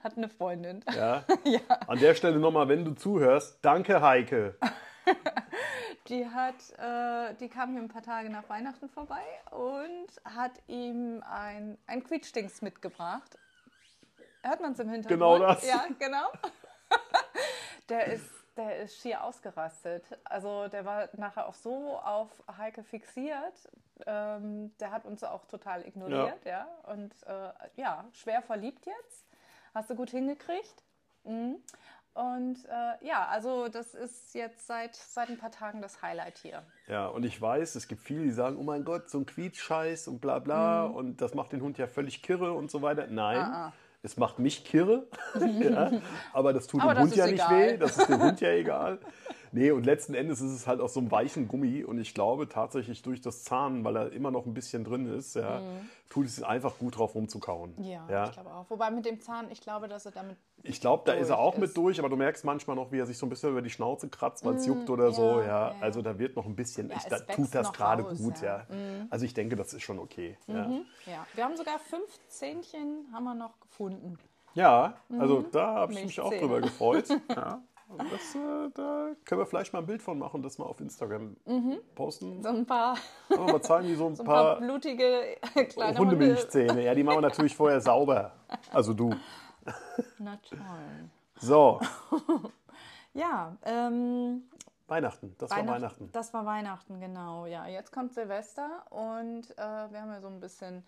hat 0.04 0.16
eine 0.16 0.28
Freundin. 0.28 0.84
Ja. 0.94 1.24
Ja. 1.44 1.60
An 1.88 1.98
der 1.98 2.14
Stelle 2.14 2.38
nochmal, 2.38 2.68
wenn 2.68 2.84
du 2.84 2.92
zuhörst, 2.92 3.58
danke 3.62 4.00
Heike. 4.00 4.56
Die 6.08 6.28
hat, 6.28 6.54
äh, 6.78 7.34
die 7.34 7.48
kam 7.48 7.72
hier 7.72 7.80
ein 7.80 7.88
paar 7.88 8.02
Tage 8.02 8.28
nach 8.28 8.48
Weihnachten 8.48 8.88
vorbei 8.88 9.22
und 9.50 10.08
hat 10.24 10.50
ihm 10.66 11.22
ein, 11.24 11.78
ein 11.86 12.02
Quietschdings 12.02 12.60
mitgebracht. 12.60 13.38
Hört 14.42 14.60
man 14.60 14.72
es 14.72 14.80
im 14.80 14.90
Hintergrund? 14.90 15.20
Genau 15.20 15.38
das. 15.38 15.66
Ja, 15.66 15.86
genau. 15.98 16.28
der 17.88 18.06
ist, 18.08 18.28
der 18.56 18.78
ist 18.80 19.00
schier 19.00 19.22
ausgerastet. 19.22 20.04
Also 20.24 20.66
der 20.68 20.84
war 20.84 21.08
nachher 21.12 21.46
auch 21.46 21.54
so 21.54 21.98
auf 21.98 22.30
Heike 22.58 22.82
fixiert. 22.82 23.54
Ähm, 24.06 24.72
der 24.78 24.90
hat 24.90 25.04
uns 25.04 25.22
auch 25.24 25.44
total 25.46 25.86
ignoriert, 25.86 26.44
ja. 26.44 26.66
Und 26.84 27.12
äh, 27.26 27.50
ja, 27.76 28.04
schwer 28.12 28.42
verliebt 28.42 28.86
jetzt. 28.86 29.26
Hast 29.74 29.90
du 29.90 29.94
gut 29.94 30.10
hingekriegt. 30.10 30.82
Mhm. 31.24 31.56
Und 32.14 32.66
äh, 32.66 33.06
ja, 33.06 33.26
also 33.28 33.68
das 33.68 33.94
ist 33.94 34.34
jetzt 34.34 34.66
seit, 34.66 34.94
seit 34.94 35.30
ein 35.30 35.38
paar 35.38 35.50
Tagen 35.50 35.80
das 35.80 36.02
Highlight 36.02 36.36
hier. 36.38 36.62
Ja, 36.86 37.06
und 37.06 37.24
ich 37.24 37.40
weiß, 37.40 37.74
es 37.74 37.88
gibt 37.88 38.02
viele, 38.02 38.24
die 38.24 38.32
sagen, 38.32 38.58
oh 38.58 38.62
mein 38.62 38.84
Gott, 38.84 39.08
so 39.08 39.18
ein 39.18 39.24
Quietschscheiß 39.24 40.08
und 40.08 40.20
bla 40.20 40.38
bla 40.38 40.84
und 40.84 41.22
das 41.22 41.32
macht 41.34 41.52
den 41.52 41.62
Hund 41.62 41.78
ja 41.78 41.86
völlig 41.86 42.22
kirre 42.22 42.52
und 42.52 42.70
so 42.70 42.82
weiter. 42.82 43.06
Nein, 43.06 43.38
Mhm. 43.38 43.54
Ah, 43.54 43.66
ah. 43.68 43.72
es 44.02 44.18
macht 44.18 44.38
mich 44.38 44.62
kirre, 44.66 45.06
ja, 45.40 45.90
aber 46.34 46.52
das 46.52 46.66
tut 46.66 46.82
Aber 46.82 46.92
dem 46.94 47.04
Hund 47.04 47.16
ja 47.16 47.24
nicht 47.24 47.34
egal. 47.34 47.50
weh, 47.72 47.76
das 47.78 47.96
ist 47.96 48.08
dem 48.10 48.20
Hund 48.22 48.40
ja 48.42 48.50
egal. 48.50 48.98
Nee, 49.52 49.70
und 49.70 49.84
letzten 49.84 50.14
Endes 50.14 50.40
ist 50.40 50.52
es 50.52 50.66
halt 50.66 50.80
aus 50.80 50.94
so 50.94 51.00
einem 51.00 51.10
weichen 51.10 51.46
Gummi 51.46 51.84
und 51.84 51.98
ich 51.98 52.14
glaube 52.14 52.48
tatsächlich 52.48 53.02
durch 53.02 53.20
das 53.20 53.44
Zahn, 53.44 53.84
weil 53.84 53.96
er 53.96 54.12
immer 54.12 54.30
noch 54.30 54.46
ein 54.46 54.54
bisschen 54.54 54.82
drin 54.82 55.06
ist, 55.06 55.36
ja, 55.36 55.60
tut 56.08 56.26
es 56.26 56.42
einfach 56.42 56.78
gut 56.78 56.96
drauf 56.98 57.14
rumzukauen. 57.14 57.74
Mhm. 57.76 57.84
Ja, 57.84 58.06
ja. 58.10 58.24
ich 58.24 58.32
glaube 58.32 58.52
auch. 58.52 58.70
Wobei 58.70 58.90
mit 58.90 59.04
dem 59.04 59.20
Zahn, 59.20 59.50
ich 59.50 59.60
glaube, 59.60 59.88
dass 59.88 60.06
er 60.06 60.12
damit. 60.12 60.38
Ich 60.62 60.80
glaube, 60.80 61.02
da 61.04 61.12
ist 61.12 61.28
er 61.28 61.38
auch 61.38 61.54
ist. 61.54 61.60
mit 61.60 61.76
durch, 61.76 61.98
aber 61.98 62.08
du 62.08 62.16
merkst 62.16 62.44
manchmal 62.44 62.76
noch, 62.76 62.92
wie 62.92 62.98
er 62.98 63.06
sich 63.06 63.18
so 63.18 63.26
ein 63.26 63.28
bisschen 63.28 63.50
über 63.50 63.60
die 63.60 63.70
Schnauze 63.70 64.08
kratzt, 64.08 64.44
weil 64.44 64.54
es 64.54 64.66
juckt 64.66 64.88
oder 64.88 65.12
so. 65.12 65.40
ja, 65.40 65.46
Ja, 65.46 65.70
ja, 65.70 65.74
also 65.80 66.00
da 66.00 66.18
wird 66.18 66.34
noch 66.36 66.46
ein 66.46 66.56
bisschen, 66.56 66.90
ich, 66.90 67.04
da 67.04 67.18
tut 67.18 67.54
das 67.54 67.72
gerade 67.72 68.04
gut, 68.04 68.40
ja. 68.40 68.66
Mhm. 68.70 69.08
Also 69.10 69.26
ich 69.26 69.34
denke, 69.34 69.56
das 69.56 69.74
ist 69.74 69.82
schon 69.82 69.98
okay. 69.98 70.38
Ja, 70.46 70.70
Ja, 71.06 71.26
wir 71.34 71.44
haben 71.44 71.56
sogar 71.56 71.78
fünf 71.78 72.08
Zähnchen 72.28 73.06
haben 73.12 73.24
wir 73.24 73.34
noch 73.34 73.60
gefunden. 73.60 74.18
ja 74.54 74.94
also 75.18 75.42
da 75.42 75.74
habe 75.74 75.92
ich 75.92 76.04
mich 76.04 76.20
auch 76.20 76.32
drüber 76.32 76.60
gefreut. 76.60 77.08
ja. 77.28 77.62
Das, 77.98 78.34
äh, 78.34 78.70
da 78.74 79.10
können 79.24 79.40
wir 79.40 79.46
vielleicht 79.46 79.72
mal 79.72 79.80
ein 79.80 79.86
Bild 79.86 80.02
von 80.02 80.18
machen 80.18 80.36
und 80.36 80.42
das 80.42 80.58
mal 80.58 80.64
auf 80.66 80.80
Instagram 80.80 81.36
posten. 81.94 82.42
So 82.42 82.48
ein 82.48 82.66
paar, 82.66 82.96
Aber 83.30 83.44
mal 83.52 83.62
zeigen, 83.62 83.88
wie 83.88 83.94
so 83.94 84.06
ein 84.06 84.16
so 84.16 84.22
ein 84.22 84.26
paar 84.26 84.56
paar 84.56 84.60
blutige 84.60 85.36
kleine 85.68 85.98
Hunde. 85.98 86.16
Hundemilchzähne. 86.16 86.84
Ja, 86.84 86.94
die 86.94 87.02
machen 87.02 87.18
wir 87.18 87.22
natürlich 87.22 87.56
vorher 87.56 87.80
sauber. 87.80 88.32
Also 88.72 88.94
du. 88.94 89.14
Na 90.18 90.38
toll. 90.48 90.58
So, 91.36 91.80
Ja, 93.14 93.56
ähm, 93.64 94.42
Weihnachten. 94.88 95.34
Das 95.38 95.50
war 95.50 95.66
Weihnachten. 95.66 96.10
Das 96.12 96.34
war 96.34 96.46
Weihnachten, 96.46 97.00
genau. 97.00 97.46
Ja, 97.46 97.66
jetzt 97.66 97.92
kommt 97.92 98.14
Silvester 98.14 98.68
und 98.90 99.50
äh, 99.56 99.90
wir 99.90 100.00
haben 100.02 100.10
ja 100.10 100.20
so 100.20 100.28
ein 100.28 100.40
bisschen 100.40 100.84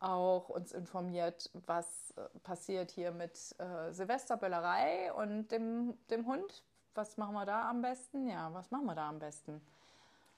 auch 0.00 0.48
uns 0.48 0.72
informiert, 0.72 1.50
was 1.66 2.12
äh, 2.16 2.38
passiert 2.40 2.90
hier 2.90 3.12
mit 3.12 3.54
äh, 3.58 3.92
Silvesterböllerei 3.92 5.12
und 5.12 5.48
dem, 5.48 5.94
dem 6.10 6.26
Hund. 6.26 6.64
Was 6.94 7.16
machen 7.16 7.34
wir 7.34 7.46
da 7.46 7.68
am 7.70 7.82
besten? 7.82 8.28
Ja, 8.28 8.52
was 8.52 8.70
machen 8.70 8.86
wir 8.86 8.94
da 8.94 9.08
am 9.08 9.18
besten? 9.18 9.60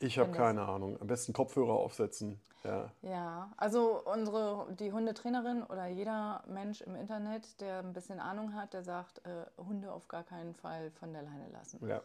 Ich 0.00 0.19
habe 0.19 0.33
keine 0.33 0.66
Ahnung. 0.66 1.00
Am 1.00 1.07
besten 1.07 1.33
Kopfhörer 1.33 1.75
aufsetzen. 1.75 2.40
Ja. 2.64 2.90
Ja, 3.02 3.52
also 3.57 4.02
unsere, 4.04 4.66
die 4.78 4.92
Hundetrainerin 4.92 5.62
oder 5.62 5.87
jeder 5.87 6.42
Mensch 6.47 6.81
im 6.81 6.95
Internet, 6.97 7.61
der 7.61 7.78
ein 7.78 7.92
bisschen 7.92 8.21
Ahnung 8.21 8.54
hat, 8.54 8.73
der 8.73 8.83
sagt, 8.83 9.25
äh, 9.25 9.47
Hunde 9.57 9.92
auf 9.92 10.09
gar 10.09 10.25
keinen 10.25 10.54
Fall 10.54 10.90
von 10.92 11.12
der 11.12 11.23
Leine 11.23 11.49
lassen. 11.52 11.87
Ja. 11.87 12.00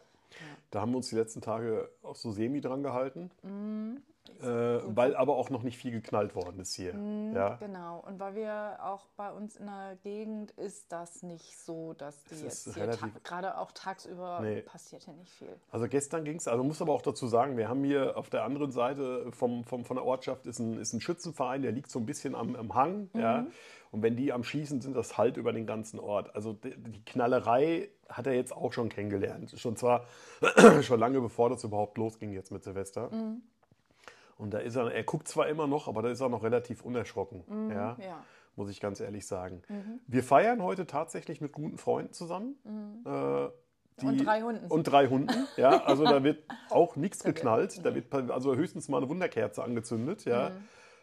Da 0.70 0.80
haben 0.80 0.92
wir 0.92 0.98
uns 0.98 1.08
die 1.08 1.16
letzten 1.16 1.40
Tage 1.40 1.88
auch 2.02 2.14
so 2.16 2.30
semi 2.30 2.60
dran 2.60 2.82
gehalten, 2.82 3.30
Mhm. 3.42 4.02
Äh, 4.42 4.80
weil 4.96 5.16
aber 5.16 5.36
auch 5.36 5.50
noch 5.50 5.62
nicht 5.62 5.78
viel 5.78 5.90
geknallt 5.90 6.34
worden 6.34 6.60
ist 6.60 6.74
hier. 6.74 6.94
Ja. 7.34 7.56
Genau, 7.56 8.02
und 8.06 8.18
weil 8.18 8.34
wir 8.34 8.78
auch 8.82 9.06
bei 9.16 9.32
uns 9.32 9.56
in 9.56 9.66
der 9.66 9.96
Gegend 10.02 10.50
ist 10.52 10.92
das 10.92 11.22
nicht 11.22 11.58
so, 11.58 11.94
dass 11.94 12.24
die 12.24 12.34
Es 12.34 12.64
jetzt 12.66 12.74
hier 12.74 12.86
gerade 13.24 13.58
auch 13.58 13.72
tagsüber 13.72 14.40
Nee. 14.40 14.62
passiert 14.62 15.04
hier 15.04 15.14
nicht 15.14 15.32
viel. 15.32 15.56
Also 15.70 15.88
gestern 15.88 16.24
ging 16.24 16.36
es, 16.36 16.48
also 16.48 16.64
muss 16.64 16.80
aber 16.80 16.92
auch 16.92 17.02
dazu 17.02 17.26
sagen, 17.26 17.56
wir 17.56 17.68
haben 17.68 17.84
hier 17.84 18.16
auf 18.16 18.30
der 18.30 18.44
anderen 18.44 18.70
Seite 18.72 19.30
vom, 19.32 19.64
vom, 19.64 19.84
von 19.84 19.96
der 19.96 20.04
Ortschaft 20.04 20.46
ist 20.46 20.58
ein, 20.58 20.78
ist 20.78 20.92
ein 20.92 21.00
Schützenverein, 21.00 21.62
der 21.62 21.72
liegt 21.72 21.90
so 21.90 21.98
ein 21.98 22.06
bisschen 22.06 22.34
am, 22.34 22.54
am 22.56 22.74
Hang. 22.74 23.10
Ja. 23.14 23.46
Und 23.90 24.02
wenn 24.02 24.16
die 24.16 24.32
am 24.32 24.44
Schießen 24.44 24.80
sind, 24.80 24.94
das 24.94 25.16
halt 25.16 25.36
über 25.36 25.52
den 25.52 25.66
ganzen 25.66 25.98
Ort. 25.98 26.34
Also 26.34 26.52
die, 26.52 26.74
die 26.76 27.04
Knallerei 27.04 27.88
hat 28.08 28.26
er 28.26 28.34
jetzt 28.34 28.54
auch 28.54 28.72
schon 28.72 28.88
kennengelernt. 28.88 29.54
Schon 29.56 29.76
zwar 29.76 30.04
schon 30.82 31.00
lange 31.00 31.20
bevor 31.20 31.50
das 31.50 31.64
überhaupt 31.64 31.96
losging 31.98 32.32
jetzt 32.32 32.50
mit 32.52 32.64
Silvester. 32.64 33.10
Und 34.38 34.54
da 34.54 34.58
ist 34.58 34.76
er, 34.76 34.90
er 34.92 35.02
guckt 35.04 35.28
zwar 35.28 35.48
immer 35.48 35.66
noch, 35.66 35.88
aber 35.88 36.00
da 36.00 36.08
ist 36.08 36.20
er 36.20 36.28
noch 36.30 36.42
relativ 36.42 36.82
unerschrocken. 36.84 37.44
Ja, 37.70 37.96
Ja. 38.00 38.24
muss 38.56 38.70
ich 38.70 38.80
ganz 38.80 39.00
ehrlich 39.00 39.26
sagen. 39.26 39.62
Wir 40.06 40.22
feiern 40.22 40.62
heute 40.62 40.86
tatsächlich 40.86 41.40
mit 41.40 41.52
guten 41.52 41.76
Freunden 41.76 42.12
zusammen. 42.12 42.54
Äh, 43.04 43.48
die- 44.00 44.06
Und 44.06 44.24
drei 44.24 44.42
Hunden. 44.42 44.66
Und 44.70 44.84
drei 44.84 45.08
Hunden, 45.08 45.46
ja. 45.56 45.82
Also 45.84 46.04
da 46.04 46.22
wird 46.22 46.44
auch 46.70 46.94
nichts 46.96 47.24
geknallt. 47.24 47.84
Da 47.84 47.94
wird 47.94 48.14
also 48.30 48.54
höchstens 48.54 48.88
mal 48.88 48.98
eine 48.98 49.08
Wunderkerze 49.08 49.62
angezündet, 49.64 50.24
ja. 50.24 50.52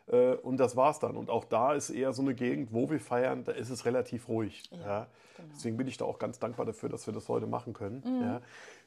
Äh, 0.07 0.35
Und 0.35 0.57
das 0.57 0.75
war's 0.77 0.99
dann. 0.99 1.17
Und 1.17 1.29
auch 1.29 1.43
da 1.45 1.73
ist 1.73 1.89
eher 1.89 2.13
so 2.13 2.21
eine 2.21 2.35
Gegend, 2.35 2.71
wo 2.73 2.89
wir 2.89 2.99
feiern, 3.01 3.43
da 3.43 3.51
ist 3.51 3.69
es 3.69 3.85
relativ 3.85 4.29
ruhig. 4.29 4.63
Ja, 4.71 5.07
Deswegen 5.51 5.75
bin 5.75 5.87
ich 5.87 5.97
da 5.97 6.05
auch 6.05 6.19
ganz 6.19 6.39
dankbar 6.39 6.65
dafür, 6.65 6.87
dass 6.87 7.05
wir 7.07 7.13
das 7.13 7.27
heute 7.27 7.47
machen 7.47 7.73
können. 7.73 8.01
Ja. 8.21 8.41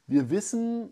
Wir 0.07 0.31
wissen 0.31 0.91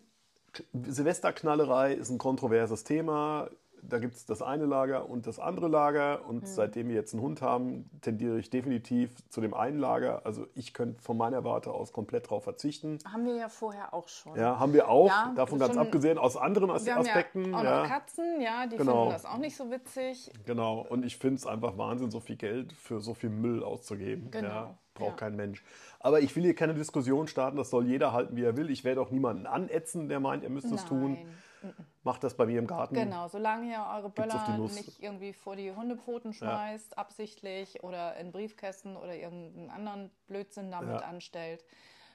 Silvesterknallerei 0.74 1.94
ist 1.94 2.10
ein 2.10 2.18
kontroverses 2.18 2.84
Thema. 2.84 3.50
Da 3.84 4.00
gibt 4.00 4.16
es 4.16 4.26
das 4.26 4.42
eine 4.42 4.66
Lager 4.66 5.10
und 5.10 5.28
das 5.28 5.40
andere 5.40 5.68
Lager. 5.68 6.26
Und 6.28 6.42
Mhm. 6.42 6.46
seitdem 6.46 6.90
wir 6.90 6.96
jetzt 6.96 7.14
einen 7.14 7.22
Hund 7.24 7.42
haben, 7.42 7.90
tendiere 8.02 8.38
ich 8.40 8.50
definitiv 8.50 9.12
zu 9.30 9.40
dem 9.42 9.54
einen 9.54 9.80
Lager. 9.80 10.26
Also 10.26 10.46
ich 10.56 10.74
könnte 10.74 11.02
von 11.02 11.16
meiner 11.18 11.44
Warte 11.44 11.72
aus 11.72 11.94
komplett 11.94 12.26
darauf 12.26 12.44
verzichten. 12.44 13.00
Haben 13.12 13.26
wir 13.26 13.36
ja 13.36 13.50
vorher 13.50 13.94
auch 13.94 14.08
schon. 14.08 14.36
Ja, 14.38 14.60
haben 14.60 14.74
wir 14.74 14.90
auch, 14.90 15.08
Ja, 15.10 15.34
davon 15.36 15.60
ganz 15.60 15.78
abgesehen, 15.78 16.18
aus 16.18 16.36
anderen 16.38 16.70
As 16.72 16.88
Aspekten. 16.88 17.52
ja 17.52 17.58
auch 17.60 17.64
ja. 17.64 17.88
Katzen, 17.88 18.42
ja, 18.42 18.68
die 18.68 18.78
Genau. 18.78 19.04
finden 19.10 19.14
das 19.14 19.26
auch 19.26 19.38
nicht 19.38 19.56
so 19.56 19.72
witzig. 19.72 20.32
Genau, 20.46 20.86
und 20.90 21.06
ich 21.06 21.18
finde 21.18 21.36
es 21.36 21.46
einfach 21.48 21.78
Wahnsinn, 21.78 22.12
so 22.12 22.20
viel 22.20 22.36
Geld 22.36 22.74
für 22.74 23.00
so 23.00 23.14
viel 23.14 23.30
Müll 23.30 23.64
auszugeben. 23.64 24.32
Genau, 24.32 24.48
Ja, 24.48 24.78
braucht 24.96 25.18
kein 25.18 25.36
Mensch. 25.36 25.64
Aber 26.00 26.20
ich 26.20 26.36
will 26.36 26.44
hier 26.44 26.56
keine 26.56 26.74
Diskussion 26.74 27.28
starten, 27.28 27.58
das 27.58 27.70
soll 27.70 27.86
jeder 27.88 28.12
halten, 28.14 28.36
wie 28.36 28.44
er 28.44 28.58
will. 28.58 28.70
Ich 28.70 28.84
werde 28.84 29.02
auch 29.02 29.12
niemanden 29.12 29.46
anätzen, 29.46 30.10
der 30.10 30.20
meint, 30.20 30.44
er 30.44 30.50
müsste 30.50 30.76
es 30.76 30.86
tun. 30.86 31.14
Nein. 31.14 31.74
Macht 32.08 32.24
das 32.24 32.36
bei 32.36 32.46
mir 32.46 32.60
im 32.60 32.68
Garten. 32.68 32.96
Genau, 32.96 33.28
solange 33.28 33.70
ihr 33.70 33.86
eure 33.94 34.10
Böller 34.10 34.58
nicht 34.60 35.04
irgendwie 35.04 35.34
vor 35.34 35.58
die 35.58 35.76
Hundepfoten 35.76 36.32
schmeißt, 36.32 36.98
absichtlich 36.98 37.84
oder 37.84 38.16
in 38.16 38.32
Briefkästen 38.32 38.96
oder 38.96 39.14
irgendeinen 39.14 39.70
anderen 39.70 40.12
Blödsinn 40.28 40.72
damit 40.72 41.02
Ja. 41.02 41.08
anstellt, 41.08 41.66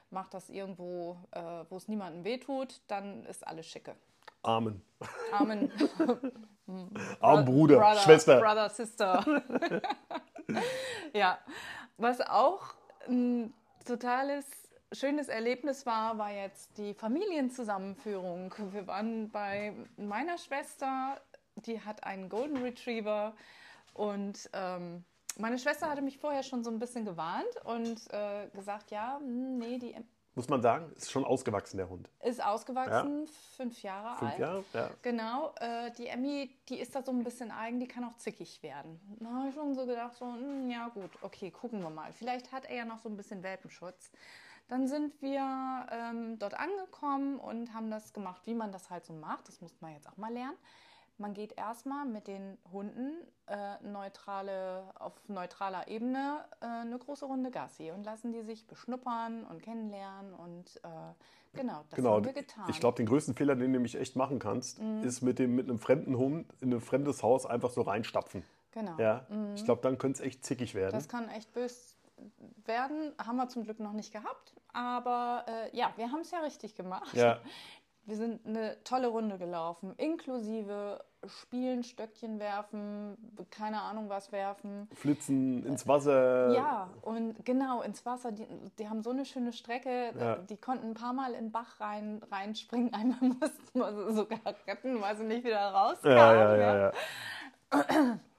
macht 0.09 0.33
das 0.33 0.49
irgendwo, 0.49 1.19
äh, 1.29 1.39
wo 1.69 1.77
es 1.77 1.87
niemandem 1.87 2.23
wehtut, 2.23 2.81
dann 2.87 3.23
ist 3.25 3.45
alles 3.45 3.67
schicke. 3.67 3.95
Amen. 4.41 4.81
Amen. 5.31 5.71
Arm 7.19 7.45
Bruder, 7.45 7.77
Brother, 7.77 7.99
Schwester. 7.99 8.39
Brother, 8.39 8.69
Sister. 8.69 9.23
ja, 11.13 11.37
was 11.97 12.19
auch 12.19 12.73
ein 13.07 13.53
totales 13.85 14.47
schönes 14.93 15.27
Erlebnis 15.27 15.85
war, 15.85 16.17
war 16.17 16.31
jetzt 16.31 16.77
die 16.77 16.93
Familienzusammenführung. 16.93 18.53
Wir 18.71 18.87
waren 18.87 19.29
bei 19.29 19.73
meiner 19.97 20.37
Schwester, 20.37 21.19
die 21.55 21.81
hat 21.81 22.03
einen 22.03 22.29
Golden 22.29 22.57
Retriever 22.57 23.33
und 23.93 24.49
ähm, 24.53 25.03
meine 25.37 25.57
Schwester 25.57 25.89
hatte 25.89 26.01
mich 26.01 26.17
vorher 26.19 26.43
schon 26.43 26.63
so 26.63 26.69
ein 26.69 26.79
bisschen 26.79 27.05
gewarnt 27.05 27.45
und 27.63 27.99
äh, 28.13 28.47
gesagt, 28.53 28.91
ja, 28.91 29.17
hm, 29.19 29.57
nee, 29.57 29.79
die 29.79 29.95
Muss 30.35 30.47
man 30.47 30.61
sagen, 30.61 30.91
ist 30.95 31.11
schon 31.11 31.25
ausgewachsen, 31.25 31.77
der 31.77 31.89
Hund. 31.89 32.09
ist 32.23 32.43
ausgewachsen, 32.43 33.27
fünf 33.55 33.81
Jahre 33.81 34.15
Fünf 34.17 34.31
alt. 34.31 34.39
Jahre? 34.39 34.63
Ja. 34.73 34.89
Genau, 35.01 35.53
äh, 35.59 35.91
die 35.97 36.07
Emmy, 36.07 36.55
die 36.69 36.79
ist 36.79 36.95
da 36.95 37.01
so 37.01 37.11
ein 37.11 37.23
bisschen 37.23 37.49
eigen, 37.51 37.79
die 37.79 37.87
kann 37.87 38.03
auch 38.03 38.15
zickig 38.17 38.61
werden. 38.61 38.99
Da 39.19 39.27
habe 39.29 39.49
ich 39.49 39.55
schon 39.55 39.73
so 39.73 39.85
gedacht, 39.87 40.15
so, 40.15 40.25
hm, 40.25 40.69
ja 40.69 40.89
gut, 40.89 41.09
okay, 41.21 41.49
gucken 41.49 41.81
wir 41.81 41.89
mal. 41.89 42.13
Vielleicht 42.13 42.51
hat 42.51 42.65
er 42.65 42.75
ja 42.75 42.85
noch 42.85 42.99
so 42.99 43.09
ein 43.09 43.17
bisschen 43.17 43.41
Welpenschutz. 43.41 44.11
Dann 44.73 44.87
sind 44.87 45.21
wir 45.21 45.85
ähm, 45.91 46.39
dort 46.39 46.55
angekommen 46.55 47.37
und 47.37 47.75
haben 47.75 47.91
das 47.91 48.11
gemacht, 48.11 48.41
wie 48.45 48.55
man 48.55 48.71
das 48.71 48.89
halt 48.89 49.05
so 49.05 49.13
macht. 49.13 49.47
Das 49.47 49.61
muss 49.61 49.79
man 49.81 49.93
jetzt 49.93 50.09
auch 50.09 50.17
mal 50.17 50.33
lernen. 50.33 50.57
Man 51.19 51.35
geht 51.35 51.55
erstmal 51.55 52.05
mit 52.05 52.25
den 52.25 52.57
Hunden 52.71 53.13
äh, 53.45 53.75
neutrale, 53.83 54.91
auf 54.95 55.13
neutraler 55.27 55.87
Ebene 55.89 56.43
äh, 56.59 56.65
eine 56.65 56.97
große 56.97 57.23
Runde 57.25 57.51
Gassi 57.51 57.91
und 57.91 58.03
lassen 58.03 58.31
die 58.31 58.41
sich 58.41 58.65
beschnuppern 58.65 59.43
und 59.43 59.61
kennenlernen. 59.61 60.33
Und 60.33 60.77
äh, 60.77 60.89
genau, 61.55 61.83
das 61.91 61.97
Genau, 61.97 62.15
haben 62.15 62.25
wir 62.25 62.33
getan. 62.33 62.63
Mhm. 62.63 62.71
ich 62.71 62.79
glaube, 62.79 62.97
den 62.97 63.05
größten 63.05 63.35
Fehler, 63.35 63.53
den 63.53 63.65
du 63.65 63.69
nämlich 63.73 63.93
echt 63.93 64.15
machen 64.15 64.39
kannst, 64.39 64.79
ist 65.03 65.21
mit, 65.21 65.37
dem, 65.37 65.53
mit 65.53 65.69
einem 65.69 65.77
fremden 65.77 66.17
Hund 66.17 66.51
in 66.61 66.73
ein 66.73 66.81
fremdes 66.81 67.21
Haus 67.21 67.45
einfach 67.45 67.69
so 67.69 67.83
reinstapfen. 67.83 68.43
genau. 68.71 68.97
Ja? 68.97 69.27
Ich 69.53 69.65
glaube, 69.65 69.83
dann 69.83 69.99
könnte 69.99 70.23
es 70.23 70.25
echt 70.25 70.43
zickig 70.43 70.73
werden. 70.73 70.93
Das 70.93 71.07
kann 71.07 71.29
echt 71.29 71.53
bös 71.53 71.92
werden. 72.65 73.13
Haben 73.23 73.37
wir 73.37 73.47
zum 73.47 73.63
Glück 73.63 73.79
noch 73.79 73.93
nicht 73.93 74.11
gehabt. 74.11 74.55
Aber 74.73 75.45
äh, 75.47 75.75
ja, 75.75 75.93
wir 75.95 76.11
haben 76.11 76.21
es 76.21 76.31
ja 76.31 76.39
richtig 76.39 76.75
gemacht. 76.75 77.13
Ja, 77.13 77.39
Wir 78.05 78.17
sind 78.17 78.45
eine 78.45 78.83
tolle 78.83 79.07
Runde 79.07 79.37
gelaufen, 79.37 79.93
inklusive 79.95 81.01
Spielen, 81.25 81.83
Stöckchen 81.83 82.37
werfen, 82.37 83.15
keine 83.49 83.81
Ahnung 83.81 84.09
was 84.09 84.33
werfen. 84.33 84.89
flitzen 84.93 85.65
ins 85.65 85.87
Wasser. 85.87 86.51
Ja, 86.53 86.89
und 87.01 87.45
genau, 87.45 87.81
ins 87.81 88.05
Wasser. 88.05 88.33
Die, 88.33 88.45
die 88.77 88.89
haben 88.89 89.03
so 89.03 89.11
eine 89.11 89.23
schöne 89.23 89.53
Strecke. 89.53 90.11
Ja. 90.19 90.35
Die 90.35 90.57
konnten 90.57 90.87
ein 90.87 90.93
paar 90.95 91.13
Mal 91.13 91.31
in 91.31 91.45
den 91.45 91.51
Bach 91.53 91.79
rein, 91.79 92.21
reinspringen. 92.29 92.93
Einmal 92.93 93.19
mussten 93.39 93.79
wir 93.79 93.93
sie 93.93 94.13
sogar 94.13 94.39
retten, 94.67 94.99
weil 94.99 95.15
sie 95.15 95.23
nicht 95.23 95.45
wieder 95.45 95.71
rauskamen. 95.71 96.17
Ja, 96.17 96.33
ja, 96.33 96.55
ja, 96.57 96.93
ja. 97.71 98.19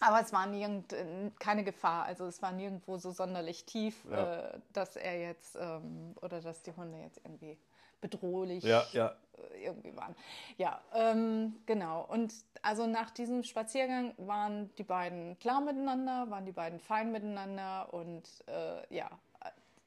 Aber 0.00 0.20
es 0.20 0.32
war 0.32 0.46
nirgend, 0.46 0.94
keine 1.38 1.62
Gefahr. 1.62 2.04
Also 2.04 2.24
es 2.26 2.40
war 2.42 2.52
nirgendwo 2.52 2.96
so 2.98 3.10
sonderlich 3.10 3.64
tief, 3.64 4.04
Ja. 4.10 4.48
äh, 4.48 4.60
dass 4.72 4.96
er 4.96 5.20
jetzt 5.20 5.56
ähm, 5.60 6.14
oder 6.22 6.40
dass 6.40 6.62
die 6.62 6.72
Hunde 6.72 6.98
jetzt 6.98 7.20
irgendwie 7.24 7.58
bedrohlich 8.00 8.64
Ja, 8.64 8.84
ja. 8.92 9.14
äh, 9.52 9.64
irgendwie 9.66 9.94
waren. 9.94 10.16
Ja, 10.56 10.80
ähm, 10.94 11.56
genau. 11.66 12.04
Und 12.06 12.32
also 12.62 12.86
nach 12.86 13.10
diesem 13.10 13.42
Spaziergang 13.44 14.14
waren 14.16 14.74
die 14.76 14.84
beiden 14.84 15.38
klar 15.38 15.60
miteinander, 15.60 16.30
waren 16.30 16.46
die 16.46 16.52
beiden 16.52 16.80
fein 16.80 17.12
miteinander 17.12 17.92
und 17.92 18.22
äh, 18.46 18.94
ja, 18.94 19.10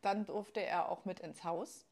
dann 0.03 0.25
durfte 0.25 0.61
er 0.63 0.89
auch 0.89 1.05
mit 1.05 1.21
ins 1.21 1.43
Haus. 1.43 1.85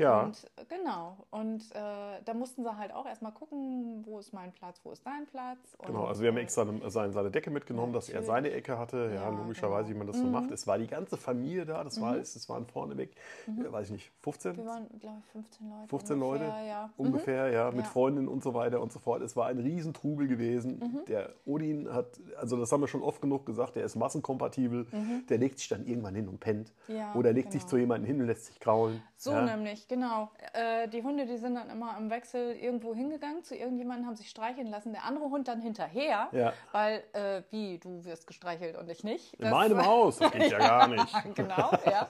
Ja, 0.00 0.22
Und 0.22 0.44
äh, 0.56 0.64
genau. 0.68 1.16
Und 1.30 1.62
äh, 1.74 2.22
da 2.24 2.34
mussten 2.34 2.64
sie 2.64 2.76
halt 2.76 2.92
auch 2.92 3.06
erstmal 3.06 3.32
gucken, 3.32 4.02
wo 4.06 4.18
ist 4.18 4.32
mein 4.32 4.52
Platz, 4.52 4.80
wo 4.82 4.92
ist 4.92 5.04
dein 5.06 5.26
Platz. 5.26 5.58
Und, 5.78 5.86
genau. 5.88 6.04
Also 6.06 6.22
wir 6.22 6.30
haben 6.30 6.38
äh, 6.38 6.42
extra 6.42 6.62
eine, 6.62 6.90
seine, 6.90 7.12
seine 7.12 7.30
Decke 7.30 7.50
mitgenommen, 7.50 7.92
dass 7.92 8.08
er 8.08 8.20
Natürlich. 8.22 8.26
seine 8.28 8.50
Ecke 8.52 8.78
hatte. 8.78 9.10
Ja, 9.14 9.22
Ja, 9.22 9.28
logischerweise, 9.28 9.88
wie 9.88 9.92
genau. 9.92 10.04
man 10.04 10.12
das 10.12 10.16
so 10.22 10.26
macht. 10.26 10.50
Es 10.50 10.66
war 10.66 10.78
die 10.78 10.86
ganze 10.86 11.16
Familie 11.16 11.66
da. 11.66 11.84
Das 11.84 12.00
war 12.00 12.16
es. 12.16 12.34
Es 12.34 12.48
waren 12.48 12.66
vorneweg, 12.66 13.14
äh, 13.46 13.70
weiß 13.72 13.86
ich 13.88 13.92
nicht, 13.92 14.12
15? 14.22 14.56
Wir 14.56 14.66
waren, 14.66 14.86
glaube 14.98 15.18
ich, 15.20 15.26
15 15.32 15.68
Leute. 15.68 15.88
15 15.88 16.22
ungefähr, 16.22 16.46
Leute 16.48 16.66
Ja. 16.66 16.90
ungefähr, 16.96 17.50
ja, 17.50 17.70
mit 17.70 17.84
Ja. 17.84 17.90
Freundinnen 17.90 18.28
und 18.28 18.42
so 18.42 18.54
weiter 18.54 18.80
und 18.80 18.92
so 18.92 18.98
fort. 18.98 19.22
Es 19.22 19.36
war 19.36 19.46
ein 19.48 19.58
Riesentrubel 19.58 20.28
gewesen. 20.28 20.78
Mhm. 20.78 21.04
Der 21.08 21.34
Odin 21.44 21.92
hat, 21.92 22.18
also 22.38 22.56
das 22.56 22.72
haben 22.72 22.80
wir 22.80 22.88
schon 22.88 23.02
oft 23.02 23.20
genug 23.20 23.44
gesagt, 23.44 23.76
der 23.76 23.84
ist 23.84 23.96
massenkompatibel. 23.96 24.86
Der 25.28 25.38
legt 25.38 25.58
sich 25.58 25.68
dann 25.68 25.84
irgendwann 25.86 26.14
hin 26.14 26.26
und 26.28 26.40
pennt. 26.40 26.72
Mhm. 26.88 26.96
Ja, 26.96 27.14
Oder 27.14 27.32
legt 27.32 27.52
sich 27.52 27.62
genau. 27.62 27.70
zu 27.70 27.76
jemandem 27.76 28.06
hin 28.06 28.20
und 28.20 28.26
lässt 28.26 28.46
sich 28.46 28.58
kraulen. 28.60 29.02
So 29.16 29.38
nämlich, 29.38 29.86
genau. 29.90 30.30
Äh, 30.54 30.88
die 30.88 31.02
Hunde, 31.02 31.26
die 31.26 31.36
sind 31.36 31.56
dann 31.56 31.68
immer 31.68 31.98
im 31.98 32.08
Wechsel 32.08 32.54
irgendwo 32.54 32.94
hingegangen 32.94 33.42
zu 33.42 33.54
irgendjemandem, 33.56 34.06
haben 34.06 34.16
sich 34.16 34.30
streicheln 34.30 34.68
lassen. 34.68 34.92
Der 34.92 35.04
andere 35.04 35.24
Hund 35.24 35.48
dann 35.48 35.60
hinterher, 35.60 36.28
Ja. 36.32 36.54
weil, 36.72 37.02
äh, 37.12 37.42
wie, 37.50 37.78
du 37.78 38.04
wirst 38.04 38.26
gestreichelt 38.26 38.76
und 38.76 38.88
ich 38.88 39.04
nicht. 39.04 39.34
In 39.34 39.50
meinem 39.50 39.84
Haus, 39.86 40.18
das 40.18 40.30
geht 40.30 40.50
ja 40.50 40.58
gar 40.58 40.88
nicht. 40.88 41.12
genau, 41.34 41.72
ja. 41.84 42.08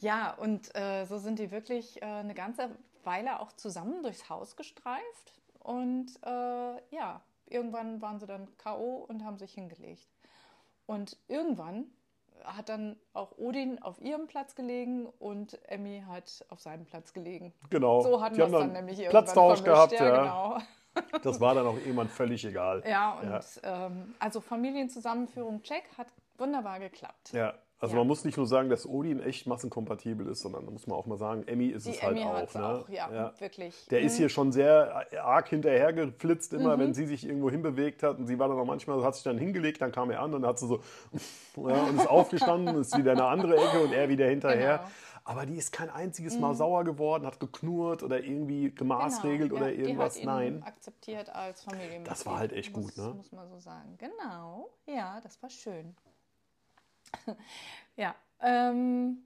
Ja, 0.00 0.34
und 0.34 0.74
äh, 0.76 1.04
so 1.06 1.18
sind 1.18 1.38
die 1.38 1.50
wirklich 1.50 2.00
äh, 2.02 2.04
eine 2.04 2.34
ganze 2.34 2.70
Weile 3.04 3.40
auch 3.40 3.52
zusammen 3.52 4.02
durchs 4.02 4.28
Haus 4.28 4.54
gestreift. 4.56 5.32
Und 5.60 6.08
äh, 6.24 6.94
ja, 6.94 7.22
irgendwann 7.46 8.02
waren 8.02 8.20
sie 8.20 8.26
dann 8.26 8.48
K.O. 8.58 9.06
und 9.08 9.24
haben 9.24 9.38
sich 9.38 9.54
hingelegt. 9.54 10.08
Und 10.86 11.16
irgendwann 11.28 11.86
hat 12.44 12.68
dann 12.68 12.96
auch 13.12 13.38
Odin 13.38 13.80
auf 13.82 14.00
ihrem 14.00 14.26
Platz 14.26 14.54
gelegen 14.54 15.06
und 15.18 15.58
Emmy 15.68 16.02
hat 16.06 16.44
auf 16.48 16.60
seinem 16.60 16.84
Platz 16.84 17.12
gelegen. 17.12 17.52
Genau. 17.70 18.02
So 18.02 18.20
hatten 18.20 18.36
wir 18.36 18.44
es 18.46 18.52
dann 18.52 18.60
dann 18.60 18.72
nämlich 18.72 18.98
irgendwann 18.98 19.24
Platztausch 19.24 19.64
gehabt, 19.64 19.92
ja. 19.92 20.22
Genau. 20.22 20.58
Das 21.22 21.40
war 21.40 21.54
dann 21.54 21.66
auch 21.66 21.76
irgendwann 21.76 22.10
völlig 22.10 22.44
egal. 22.44 22.82
Ja, 22.86 23.12
und 23.12 23.30
Ja. 23.30 23.86
Ähm, 23.86 24.14
also 24.18 24.42
Familienzusammenführung 24.42 25.62
check 25.62 25.84
hat 25.96 26.08
wunderbar 26.36 26.80
geklappt. 26.80 27.32
Ja, 27.32 27.54
also 27.82 27.94
Ja. 27.94 27.98
man 28.00 28.06
muss 28.06 28.24
nicht 28.24 28.36
nur 28.38 28.46
sagen, 28.46 28.70
dass 28.70 28.86
Odin 28.88 29.20
echt 29.20 29.46
massenkompatibel 29.46 30.26
ist, 30.28 30.40
sondern 30.40 30.64
da 30.64 30.70
muss 30.70 30.86
man 30.86 30.96
auch 30.96 31.04
mal 31.06 31.18
sagen, 31.18 31.42
Emmy 31.46 31.66
ist 31.66 31.84
Die 31.86 31.90
es 31.90 32.02
halt 32.02 32.12
Emmy 32.16 32.24
auch. 32.26 32.34
hat's 32.36 32.54
Ne? 32.54 32.64
auch, 32.64 32.88
ja, 32.88 33.32
wirklich. 33.38 33.86
Der 33.90 34.00
ist 34.00 34.16
hier 34.16 34.28
schon 34.28 34.52
sehr 34.52 35.04
arg 35.22 35.48
hinterhergeflitzt, 35.48 36.52
Mhm. 36.52 36.60
immer 36.60 36.78
wenn 36.78 36.94
sie 36.94 37.06
sich 37.06 37.26
irgendwo 37.26 37.50
hinbewegt 37.50 38.02
hat. 38.02 38.18
Und 38.18 38.26
sie 38.26 38.38
war 38.38 38.48
dann 38.48 38.58
auch 38.58 38.64
manchmal, 38.64 39.02
hat 39.04 39.14
sich 39.16 39.24
dann 39.24 39.36
hingelegt, 39.36 39.82
dann 39.82 39.92
kam 39.92 40.10
er 40.10 40.20
an 40.20 40.32
und 40.32 40.46
hat 40.46 40.58
sie 40.58 40.66
so 40.68 40.80
ja, 41.68 41.82
und 41.84 41.96
ist 41.96 42.08
aufgestanden, 42.08 42.76
ist 42.80 42.96
wieder 42.96 43.12
in 43.12 43.18
eine 43.20 43.28
andere 43.28 43.56
Ecke 43.56 43.80
und 43.82 43.92
er 43.92 44.08
wieder 44.08 44.26
hinterher. 44.26 44.78
Genau. 44.78 44.90
Aber 45.24 45.46
die 45.46 45.56
ist 45.56 45.72
kein 45.72 45.88
einziges 45.88 46.36
Mal 46.40 46.54
sauer 46.54 46.82
geworden, 46.82 47.26
hat 47.26 47.38
geknurrt 47.38 48.02
oder 48.02 48.24
irgendwie 48.24 48.74
gemaßregelt 48.74 49.50
Genau, 49.50 49.60
oder 49.62 49.72
ja, 49.72 49.82
irgendwas. 49.82 50.16
Hat 50.16 50.22
ihn 50.22 50.26
Nein. 50.26 50.62
akzeptiert 50.64 51.32
als 51.32 51.62
Familienmitglied. 51.62 52.10
Das 52.10 52.26
war 52.26 52.38
halt 52.38 52.52
echt 52.52 52.72
gut, 52.72 52.86
muss, 52.86 52.96
ne? 52.96 53.14
Muss 53.14 53.30
man 53.30 53.48
so 53.48 53.58
sagen. 53.60 53.96
Genau. 53.98 54.70
Ja, 54.86 55.20
das 55.22 55.40
war 55.40 55.48
schön. 55.48 55.94
ja. 57.96 58.14
Ähm, 58.40 59.18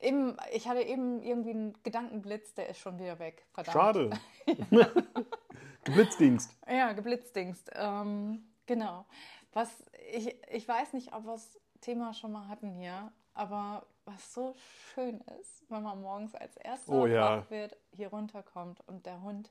eben, 0.00 0.36
ich 0.52 0.68
hatte 0.68 0.82
eben 0.82 1.22
irgendwie 1.22 1.50
einen 1.50 1.82
Gedankenblitz, 1.82 2.54
der 2.54 2.68
ist 2.68 2.78
schon 2.78 2.98
wieder 2.98 3.18
weg. 3.18 3.44
Verdammt. 3.52 3.74
Schade. 3.74 4.10
Geblitzdingst. 5.84 6.50
Ja, 6.68 6.92
geblitzdingst. 6.92 7.70
Ähm, 7.74 8.44
genau. 8.66 9.06
Was 9.52 9.70
ich, 10.12 10.36
ich 10.50 10.66
weiß 10.66 10.92
nicht, 10.92 11.14
ob 11.14 11.24
wir 11.24 11.32
das 11.32 11.58
Thema 11.80 12.12
schon 12.12 12.32
mal 12.32 12.48
hatten 12.48 12.70
hier, 12.70 13.12
aber 13.34 13.86
was 14.04 14.34
so 14.34 14.54
schön 14.94 15.20
ist, 15.40 15.64
wenn 15.68 15.82
man 15.82 16.00
morgens 16.00 16.34
als 16.34 16.56
erster 16.56 16.92
Oh 16.92 17.06
ja. 17.06 17.38
wach 17.38 17.50
wird, 17.50 17.76
hier 17.92 18.08
runterkommt 18.08 18.80
und 18.86 19.06
der 19.06 19.22
Hund 19.22 19.50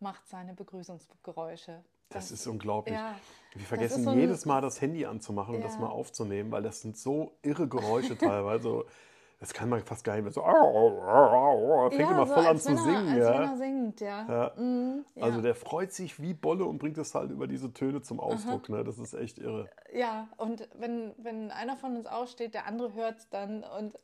macht 0.00 0.26
seine 0.28 0.54
Begrüßungsgeräusche. 0.54 1.84
Das 2.14 2.30
ist 2.30 2.46
unglaublich. 2.46 2.94
ja, 2.96 3.14
Wir 3.54 3.66
vergessen 3.66 4.04
so 4.04 4.12
jedes 4.14 4.46
Mal 4.46 4.60
das 4.62 4.80
Handy 4.80 5.04
anzumachen 5.04 5.56
und 5.56 5.62
das 5.64 5.74
Ja. 5.74 5.80
mal 5.80 5.88
aufzunehmen, 5.88 6.50
weil 6.50 6.62
das 6.62 6.80
sind 6.80 6.96
so 6.96 7.32
irre 7.42 7.68
Geräusche 7.68 8.16
teilweise. 8.16 8.84
Das 9.40 9.52
kann 9.52 9.68
man 9.68 9.82
fast 9.82 10.04
gar 10.04 10.14
nicht 10.14 10.22
mehr 10.22 10.32
so. 10.32 10.42
Au, 10.42 10.46
au, 10.46 11.02
au, 11.02 11.84
au, 11.84 11.90
Fängt 11.90 12.00
ja, 12.00 12.10
immer 12.10 12.26
so 12.26 12.34
voll 12.34 12.46
an 12.46 12.58
zu 12.58 12.70
er, 12.70 12.78
singen. 12.78 13.18
Ja. 13.18 13.32
er 13.32 13.56
singt, 13.56 14.00
ja. 14.00 14.26
Ja. 14.28 14.52
Mhm, 14.56 15.04
ja. 15.14 15.22
Also 15.22 15.42
der 15.42 15.54
freut 15.54 15.92
sich 15.92 16.20
wie 16.20 16.34
Bolle 16.34 16.64
und 16.64 16.78
bringt 16.78 16.98
es 16.98 17.14
halt 17.14 17.30
über 17.30 17.46
diese 17.46 17.72
Töne 17.72 18.02
zum 18.02 18.20
Ausdruck. 18.20 18.68
Ne? 18.68 18.84
Das 18.84 18.98
ist 18.98 19.14
echt 19.14 19.38
irre. 19.38 19.68
Ja, 19.94 20.28
und 20.38 20.68
wenn, 20.78 21.12
wenn 21.18 21.50
einer 21.50 21.76
von 21.76 21.96
uns 21.96 22.06
aussteht, 22.06 22.54
der 22.54 22.66
andere 22.66 22.94
hört 22.94 23.18
es 23.18 23.28
dann 23.28 23.64
und 23.78 23.96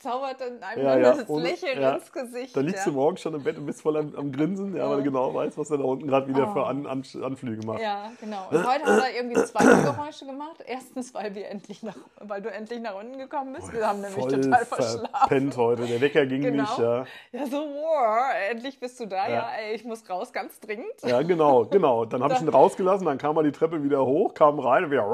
zaubert 0.00 0.40
dann 0.40 0.62
einem 0.62 1.02
das 1.02 1.28
Lächeln 1.28 1.80
ja. 1.80 1.94
ins 1.96 2.12
Gesicht. 2.12 2.56
Da 2.56 2.60
liegst 2.60 2.86
du 2.86 2.92
morgens 2.92 3.20
schon 3.20 3.34
im 3.34 3.42
Bett 3.42 3.58
und 3.58 3.66
bist 3.66 3.82
voll 3.82 3.96
am, 3.96 4.14
am 4.16 4.32
Grinsen, 4.32 4.74
ja, 4.74 4.88
weil 4.88 4.98
du 4.98 5.02
genau 5.04 5.32
weißt, 5.34 5.58
was 5.58 5.70
er 5.70 5.78
da 5.78 5.84
unten 5.84 6.06
gerade 6.06 6.26
wieder 6.28 6.52
für 6.52 6.66
An, 6.66 6.86
An, 6.86 7.04
Anflüge 7.22 7.64
macht. 7.66 7.80
Ja, 7.80 8.10
genau. 8.20 8.48
Und 8.50 8.66
heute 8.66 8.86
hat 8.86 9.04
er 9.04 9.14
irgendwie 9.14 9.42
zwei 9.44 9.64
Geräusche 9.82 10.26
gemacht. 10.26 10.64
Erstens, 10.66 11.14
weil 11.14 11.34
wir 11.34 11.48
endlich 11.48 11.82
nach, 11.82 11.96
weil 12.18 12.42
du 12.42 12.50
endlich 12.50 12.80
nach 12.80 12.98
unten 12.98 13.18
gekommen 13.18 13.52
bist. 13.52 13.72
Wir 13.72 13.86
haben 13.86 14.00
nämlich 14.00 14.24
total 14.24 14.64
verschlafen. 14.92 15.16
verpennt 15.28 15.56
heute. 15.56 15.86
Der 15.86 16.00
Wecker 16.00 16.26
ging 16.26 16.42
Genau. 16.42 16.62
nicht. 16.62 16.78
Ja. 16.78 17.04
Ja, 17.32 17.46
so, 17.46 17.56
wow, 17.58 18.24
endlich 18.50 18.78
bist 18.80 18.98
du 19.00 19.06
da. 19.06 19.28
Ja, 19.28 19.34
Ja. 19.34 19.48
ey, 19.58 19.74
ich 19.74 19.84
muss 19.84 20.08
raus, 20.08 20.32
ganz 20.32 20.58
dringend. 20.60 20.86
ja, 21.02 21.22
genau, 21.22 21.64
genau. 21.66 22.04
Dann 22.04 22.22
habe 22.22 22.34
ich 22.34 22.40
ihn 22.40 22.48
rausgelassen, 22.48 23.06
dann 23.06 23.18
kam 23.18 23.36
er 23.36 23.42
die 23.42 23.52
Treppe 23.52 23.82
wieder 23.82 24.04
hoch, 24.04 24.34
kam 24.34 24.58
rein 24.58 24.84
und 24.84 24.90
wieder. 24.90 25.04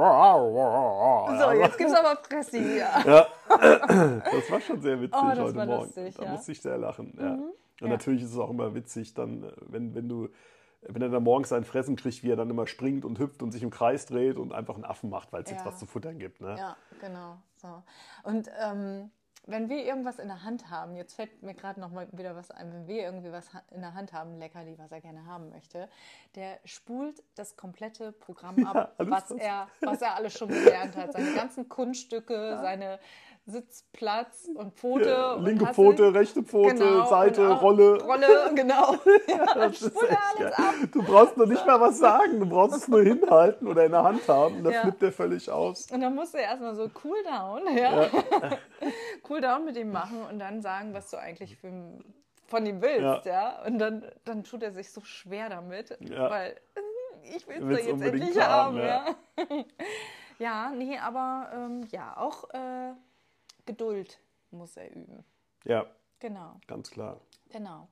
So, 1.39 1.51
jetzt 1.53 1.79
gibt's 1.79 1.95
aber 1.95 2.17
Pressi. 2.17 2.79
Ja. 2.79 3.03
Ja, 3.05 3.27
das 4.31 4.51
war 4.51 4.61
schon 4.61 4.81
sehr 4.81 5.01
witzig 5.01 5.21
Oh, 5.23 5.29
das 5.29 5.39
heute 5.39 5.57
war 5.57 5.67
Morgen. 5.67 5.83
lustig, 5.85 6.15
da 6.17 6.23
ja. 6.23 6.29
Mhm. 6.29 6.35
musste 6.35 6.53
ich 6.53 6.61
sehr 6.63 6.79
lachen. 6.79 7.17
Ja. 7.21 7.33
Und 7.33 7.53
Ja. 7.81 7.89
natürlich 7.89 8.23
ist 8.23 8.33
es 8.33 8.39
auch 8.39 8.51
immer 8.51 8.75
witzig, 8.75 9.15
dann, 9.15 9.43
äh, 9.45 9.53
wenn, 9.67 9.95
wenn 9.95 10.09
du, 10.09 10.29
wenn 10.83 11.03
er 11.03 11.09
dann 11.09 11.23
morgens 11.23 11.49
sein 11.51 11.65
Fressen 11.65 11.97
kriegt, 11.97 12.23
wie 12.23 12.31
er 12.31 12.37
dann 12.37 12.51
immer 12.51 12.67
springt 12.67 13.05
und 13.05 13.19
hüpft 13.19 13.43
und 13.43 13.53
sich 13.53 13.63
im 13.63 13.71
Kreis 13.71 14.07
dreht 14.07 14.37
und 14.37 14.53
einfach 14.53 14.75
einen 14.75 14.85
Affen 14.85 15.11
macht, 15.11 15.33
weil 15.33 15.43
es 15.43 15.51
jetzt 15.51 15.61
Ja. 15.65 15.67
was 15.73 15.79
zu 15.79 15.87
futtern 15.87 16.19
gibt. 16.19 16.41
Ne? 16.41 16.57
Ja, 16.59 16.77
genau. 17.01 17.37
So. 17.57 17.69
Und 18.25 18.49
ähm, 18.65 19.11
wenn 19.45 19.69
wir 19.69 19.85
irgendwas 19.85 20.19
in 20.19 20.29
der 20.29 20.45
Hand 20.45 20.71
haben, 20.71 20.95
jetzt 20.95 21.15
fällt 21.15 21.43
mir 21.43 21.55
gerade 21.55 21.81
noch 21.81 21.91
mal 21.91 22.07
wieder 22.13 22.37
was 22.37 22.51
ein, 22.53 22.73
wenn 22.73 22.87
wir 22.87 23.03
irgendwie 23.03 23.33
was 23.33 23.49
in 23.73 23.81
der 23.81 23.95
Hand 23.95 24.13
haben, 24.13 24.39
Leckerli, 24.39 24.79
was 24.79 24.93
er 24.93 25.01
gerne 25.01 25.27
haben 25.27 25.51
möchte, 25.51 25.89
der 26.37 26.59
spult 26.65 27.23
das 27.35 27.57
komplette 27.57 28.13
Programm 28.13 28.65
ab, 28.67 28.95
alles 28.99 29.11
was, 29.11 29.31
was- 29.31 29.39
er, 29.41 29.69
was 29.81 30.03
er 30.03 30.15
alles 30.15 30.39
schon 30.39 30.49
gelernt 30.49 30.97
hat. 30.97 31.13
Seine 31.13 31.35
ganzen 31.35 31.69
Kunststücke, 31.69 32.59
seine 32.61 32.99
Sitzplatz 33.45 34.49
und 34.55 34.75
Pfote. 34.79 35.09
Ja, 35.11 35.33
und 35.33 35.45
linke 35.45 35.67
hast 35.67 35.77
du- 35.77 35.83
Pfote, 35.83 36.15
rechte 36.15 36.43
Pfote, 36.45 36.75
Genau, 36.77 37.07
Seite, 37.07 37.49
auch- 37.51 37.63
Rolle. 37.63 38.01
Rolle, 38.03 38.51
genau. 38.55 38.95
Ja, 39.29 39.55
Das 39.55 39.83
ist 39.83 40.03
echt 40.03 40.39
geil. 40.39 40.53
Du 40.93 41.03
brauchst 41.03 41.37
noch 41.37 41.47
nicht 41.47 41.67
mal 41.67 41.81
was 41.81 41.99
sagen, 41.99 42.39
du 42.41 42.47
brauchst 42.49 42.77
es 42.77 42.89
nur 42.89 43.03
hinhalten 43.03 43.67
oder 43.67 43.85
in 43.85 43.93
der 43.93 44.05
Hand 44.05 44.27
haben 44.29 44.59
und 44.59 44.65
das 44.65 44.75
Ja. 44.75 44.83
flippt 44.83 45.03
er 45.03 45.13
völlig 45.13 45.51
aus. 45.51 45.91
Und 45.91 46.01
dann 46.01 46.15
musst 46.15 46.35
du 46.35 46.39
erstmal 46.39 46.75
so 46.77 46.89
cool 47.05 47.17
down, 47.25 47.77
ja. 47.77 48.07
cool 49.29 49.41
down 49.41 49.65
mit 49.65 49.77
ihm 49.77 49.91
machen 49.91 50.25
und 50.31 50.39
dann 50.39 50.63
sagen, 50.63 50.95
was 50.95 51.11
du 51.11 51.17
eigentlich 51.19 51.57
für, 51.57 51.73
von 52.47 52.65
ihm 52.65 52.81
willst, 52.81 53.27
ja. 53.27 53.63
Und 53.67 53.79
dann, 53.79 54.05
dann 54.25 54.45
tut 54.45 54.63
er 54.63 54.73
sich 54.73 54.93
so 54.93 55.01
schwer 55.03 55.49
damit, 55.49 55.97
Ja. 56.01 56.31
weil 56.31 56.53
äh, 56.75 57.37
ich 57.37 57.47
will 57.49 57.73
es 57.77 57.87
jetzt 57.87 58.03
endlich 58.03 58.39
haben, 58.41 58.77
haben, 58.77 58.79
ja. 58.79 59.05
ja. 59.39 59.65
Ja, 60.39 60.71
nee, 60.75 60.99
aber 60.99 61.51
ähm, 61.55 61.87
ja, 61.93 62.17
auch 62.17 62.51
äh, 62.51 62.95
Geduld 63.67 64.19
muss 64.51 64.77
er 64.77 64.91
üben. 64.95 65.25
Ja, 65.65 65.87
Genau, 66.19 66.61
ganz 66.69 66.91
klar. 66.91 67.21
genau. 67.51 67.89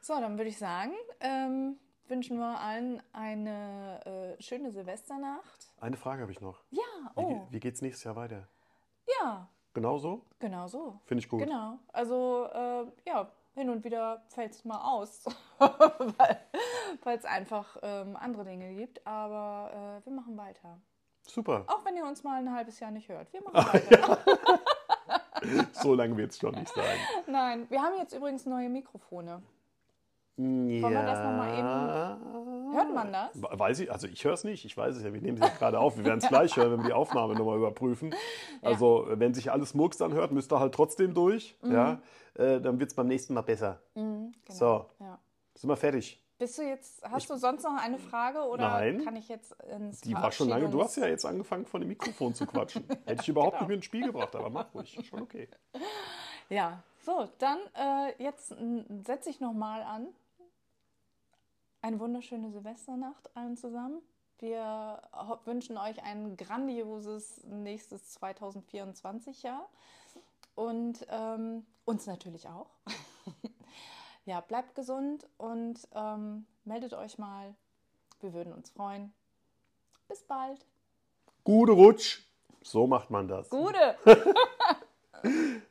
So, 0.00 0.14
dann 0.20 0.38
würde 0.38 0.48
ich 0.48 0.56
sagen, 0.58 0.92
ähm, 1.20 1.78
wünschen 2.08 2.38
wir 2.38 2.58
allen 2.60 3.02
eine 3.12 4.36
äh, 4.38 4.42
schöne 4.42 4.70
Silvesternacht. 4.70 5.74
Eine 5.80 5.96
Frage 5.96 6.22
habe 6.22 6.32
ich 6.32 6.40
noch. 6.40 6.62
Ja, 6.70 6.82
Wie, 7.16 7.20
oh, 7.22 7.28
ge- 7.28 7.40
wie 7.50 7.60
geht's 7.60 7.82
nächstes 7.82 8.04
Jahr 8.04 8.16
weiter? 8.16 8.48
ja, 9.20 9.48
Genauso? 9.74 10.24
genau 10.38 10.66
so. 10.68 11.00
Finde 11.04 11.20
ich 11.22 11.28
gut. 11.28 11.40
Genau. 11.42 11.78
Also, 11.92 12.46
äh, 12.50 12.86
ja, 13.06 13.30
hin 13.54 13.68
und 13.68 13.84
wieder 13.84 14.22
fällt 14.28 14.52
es 14.52 14.64
mal 14.64 14.80
aus, 14.80 15.24
weil 15.58 17.18
es 17.18 17.24
einfach 17.26 17.76
ähm, 17.82 18.16
andere 18.16 18.44
Dinge 18.44 18.74
gibt. 18.74 19.06
Aber 19.06 20.00
äh, 20.02 20.06
wir 20.06 20.12
machen 20.12 20.36
weiter. 20.38 20.80
Super. 21.26 21.64
Auch 21.66 21.84
wenn 21.84 21.96
ihr 21.96 22.06
uns 22.06 22.22
mal 22.24 22.38
ein 22.38 22.50
halbes 22.54 22.80
Jahr 22.80 22.90
nicht 22.90 23.08
hört. 23.10 23.30
Wir 23.34 23.42
machen 23.52 23.56
weiter. 23.56 24.18
So 25.72 25.94
lange 25.94 26.16
wird 26.16 26.32
es 26.32 26.38
schon 26.38 26.54
nicht 26.54 26.72
sein. 26.74 26.96
Nein, 27.26 27.66
wir 27.70 27.80
haben 27.82 27.94
jetzt 27.98 28.14
übrigens 28.14 28.46
neue 28.46 28.68
Mikrofone. 28.68 29.42
Wollen 30.38 30.68
wir 30.68 30.90
das 30.90 31.18
noch 31.18 31.32
mal 31.32 31.48
eben- 31.58 32.74
Hört 32.74 32.94
man 32.94 33.10
das? 33.12 33.30
Weiß 33.58 33.78
ich, 33.80 33.90
also 33.90 34.06
ich 34.06 34.22
höre 34.22 34.34
es 34.34 34.44
nicht, 34.44 34.66
ich 34.66 34.76
weiß 34.76 34.94
es 34.96 35.02
ja, 35.02 35.10
wir 35.14 35.20
nehmen 35.22 35.38
es 35.38 35.48
jetzt 35.48 35.58
gerade 35.58 35.78
auf, 35.78 35.96
wir 35.96 36.04
werden 36.04 36.18
es 36.18 36.28
gleich 36.28 36.54
hören, 36.56 36.72
wenn 36.72 36.80
wir 36.80 36.86
die 36.88 36.92
Aufnahme 36.92 37.34
nochmal 37.34 37.56
überprüfen. 37.56 38.14
Also 38.60 39.06
wenn 39.12 39.32
sich 39.32 39.50
alles 39.50 39.72
Murks 39.72 40.02
anhört, 40.02 40.32
müsst 40.32 40.52
ihr 40.52 40.60
halt 40.60 40.74
trotzdem 40.74 41.14
durch, 41.14 41.56
ja, 41.62 42.00
äh, 42.34 42.60
dann 42.60 42.78
wird 42.78 42.90
es 42.90 42.94
beim 42.96 43.06
nächsten 43.06 43.32
Mal 43.32 43.42
besser. 43.42 43.80
Mhm, 43.94 44.32
genau. 44.44 44.58
So, 44.58 44.86
Ja. 45.00 45.18
sind 45.54 45.70
wir 45.70 45.76
fertig. 45.76 46.22
Bist 46.38 46.58
du 46.58 46.62
jetzt, 46.62 47.02
hast 47.02 47.30
du 47.30 47.36
sonst 47.36 47.62
noch 47.62 47.76
eine 47.82 47.98
Frage 47.98 48.40
oder 48.42 48.68
Nein. 48.68 49.02
kann 49.04 49.16
ich 49.16 49.28
jetzt 49.28 49.52
ins 49.62 50.02
Die 50.02 50.12
war 50.14 50.30
schon 50.30 50.48
lange, 50.50 50.68
du 50.68 50.82
hast 50.82 50.96
ja 50.96 51.06
jetzt 51.06 51.24
angefangen 51.24 51.64
von 51.64 51.80
dem 51.80 51.88
Mikrofon 51.88 52.34
zu 52.34 52.44
quatschen. 52.46 52.84
Hätte 53.06 53.22
ich 53.22 53.28
überhaupt 53.28 53.52
Genau. 53.52 53.62
nicht 53.62 53.68
mit 53.68 53.76
ins 53.76 53.84
Spiel 53.86 54.04
gebracht, 54.04 54.36
aber 54.36 54.50
mach 54.50 54.74
ruhig, 54.74 54.98
schon 55.08 55.22
okay. 55.22 55.48
Ja, 56.50 56.82
so, 57.00 57.26
dann 57.38 57.58
äh, 57.74 58.22
jetzt 58.22 58.54
setze 59.04 59.30
ich 59.30 59.40
nochmal 59.40 59.82
an. 59.82 60.08
Eine 61.80 61.98
wunderschöne 62.00 62.50
Silvesternacht 62.50 63.34
allen 63.34 63.56
zusammen. 63.56 64.02
Wir 64.38 65.00
wünschen 65.46 65.78
euch 65.78 66.02
ein 66.02 66.36
grandioses 66.36 67.42
nächstes 67.44 68.10
2024 68.10 69.42
Jahr 69.42 69.66
und 70.54 71.06
ähm, 71.08 71.64
uns 71.86 72.06
natürlich 72.06 72.46
auch 72.48 72.68
ja, 74.26 74.40
bleibt 74.40 74.74
gesund 74.74 75.26
und 75.38 75.88
ähm, 75.94 76.46
meldet 76.64 76.92
euch 76.92 77.16
mal. 77.16 77.54
Wir 78.20 78.34
würden 78.34 78.52
uns 78.52 78.70
freuen. 78.70 79.12
Bis 80.08 80.22
bald. 80.24 80.66
Gute 81.44 81.72
Rutsch. 81.72 82.22
So 82.62 82.86
macht 82.86 83.10
man 83.10 83.28
das. 83.28 83.48
Gute. 83.48 83.96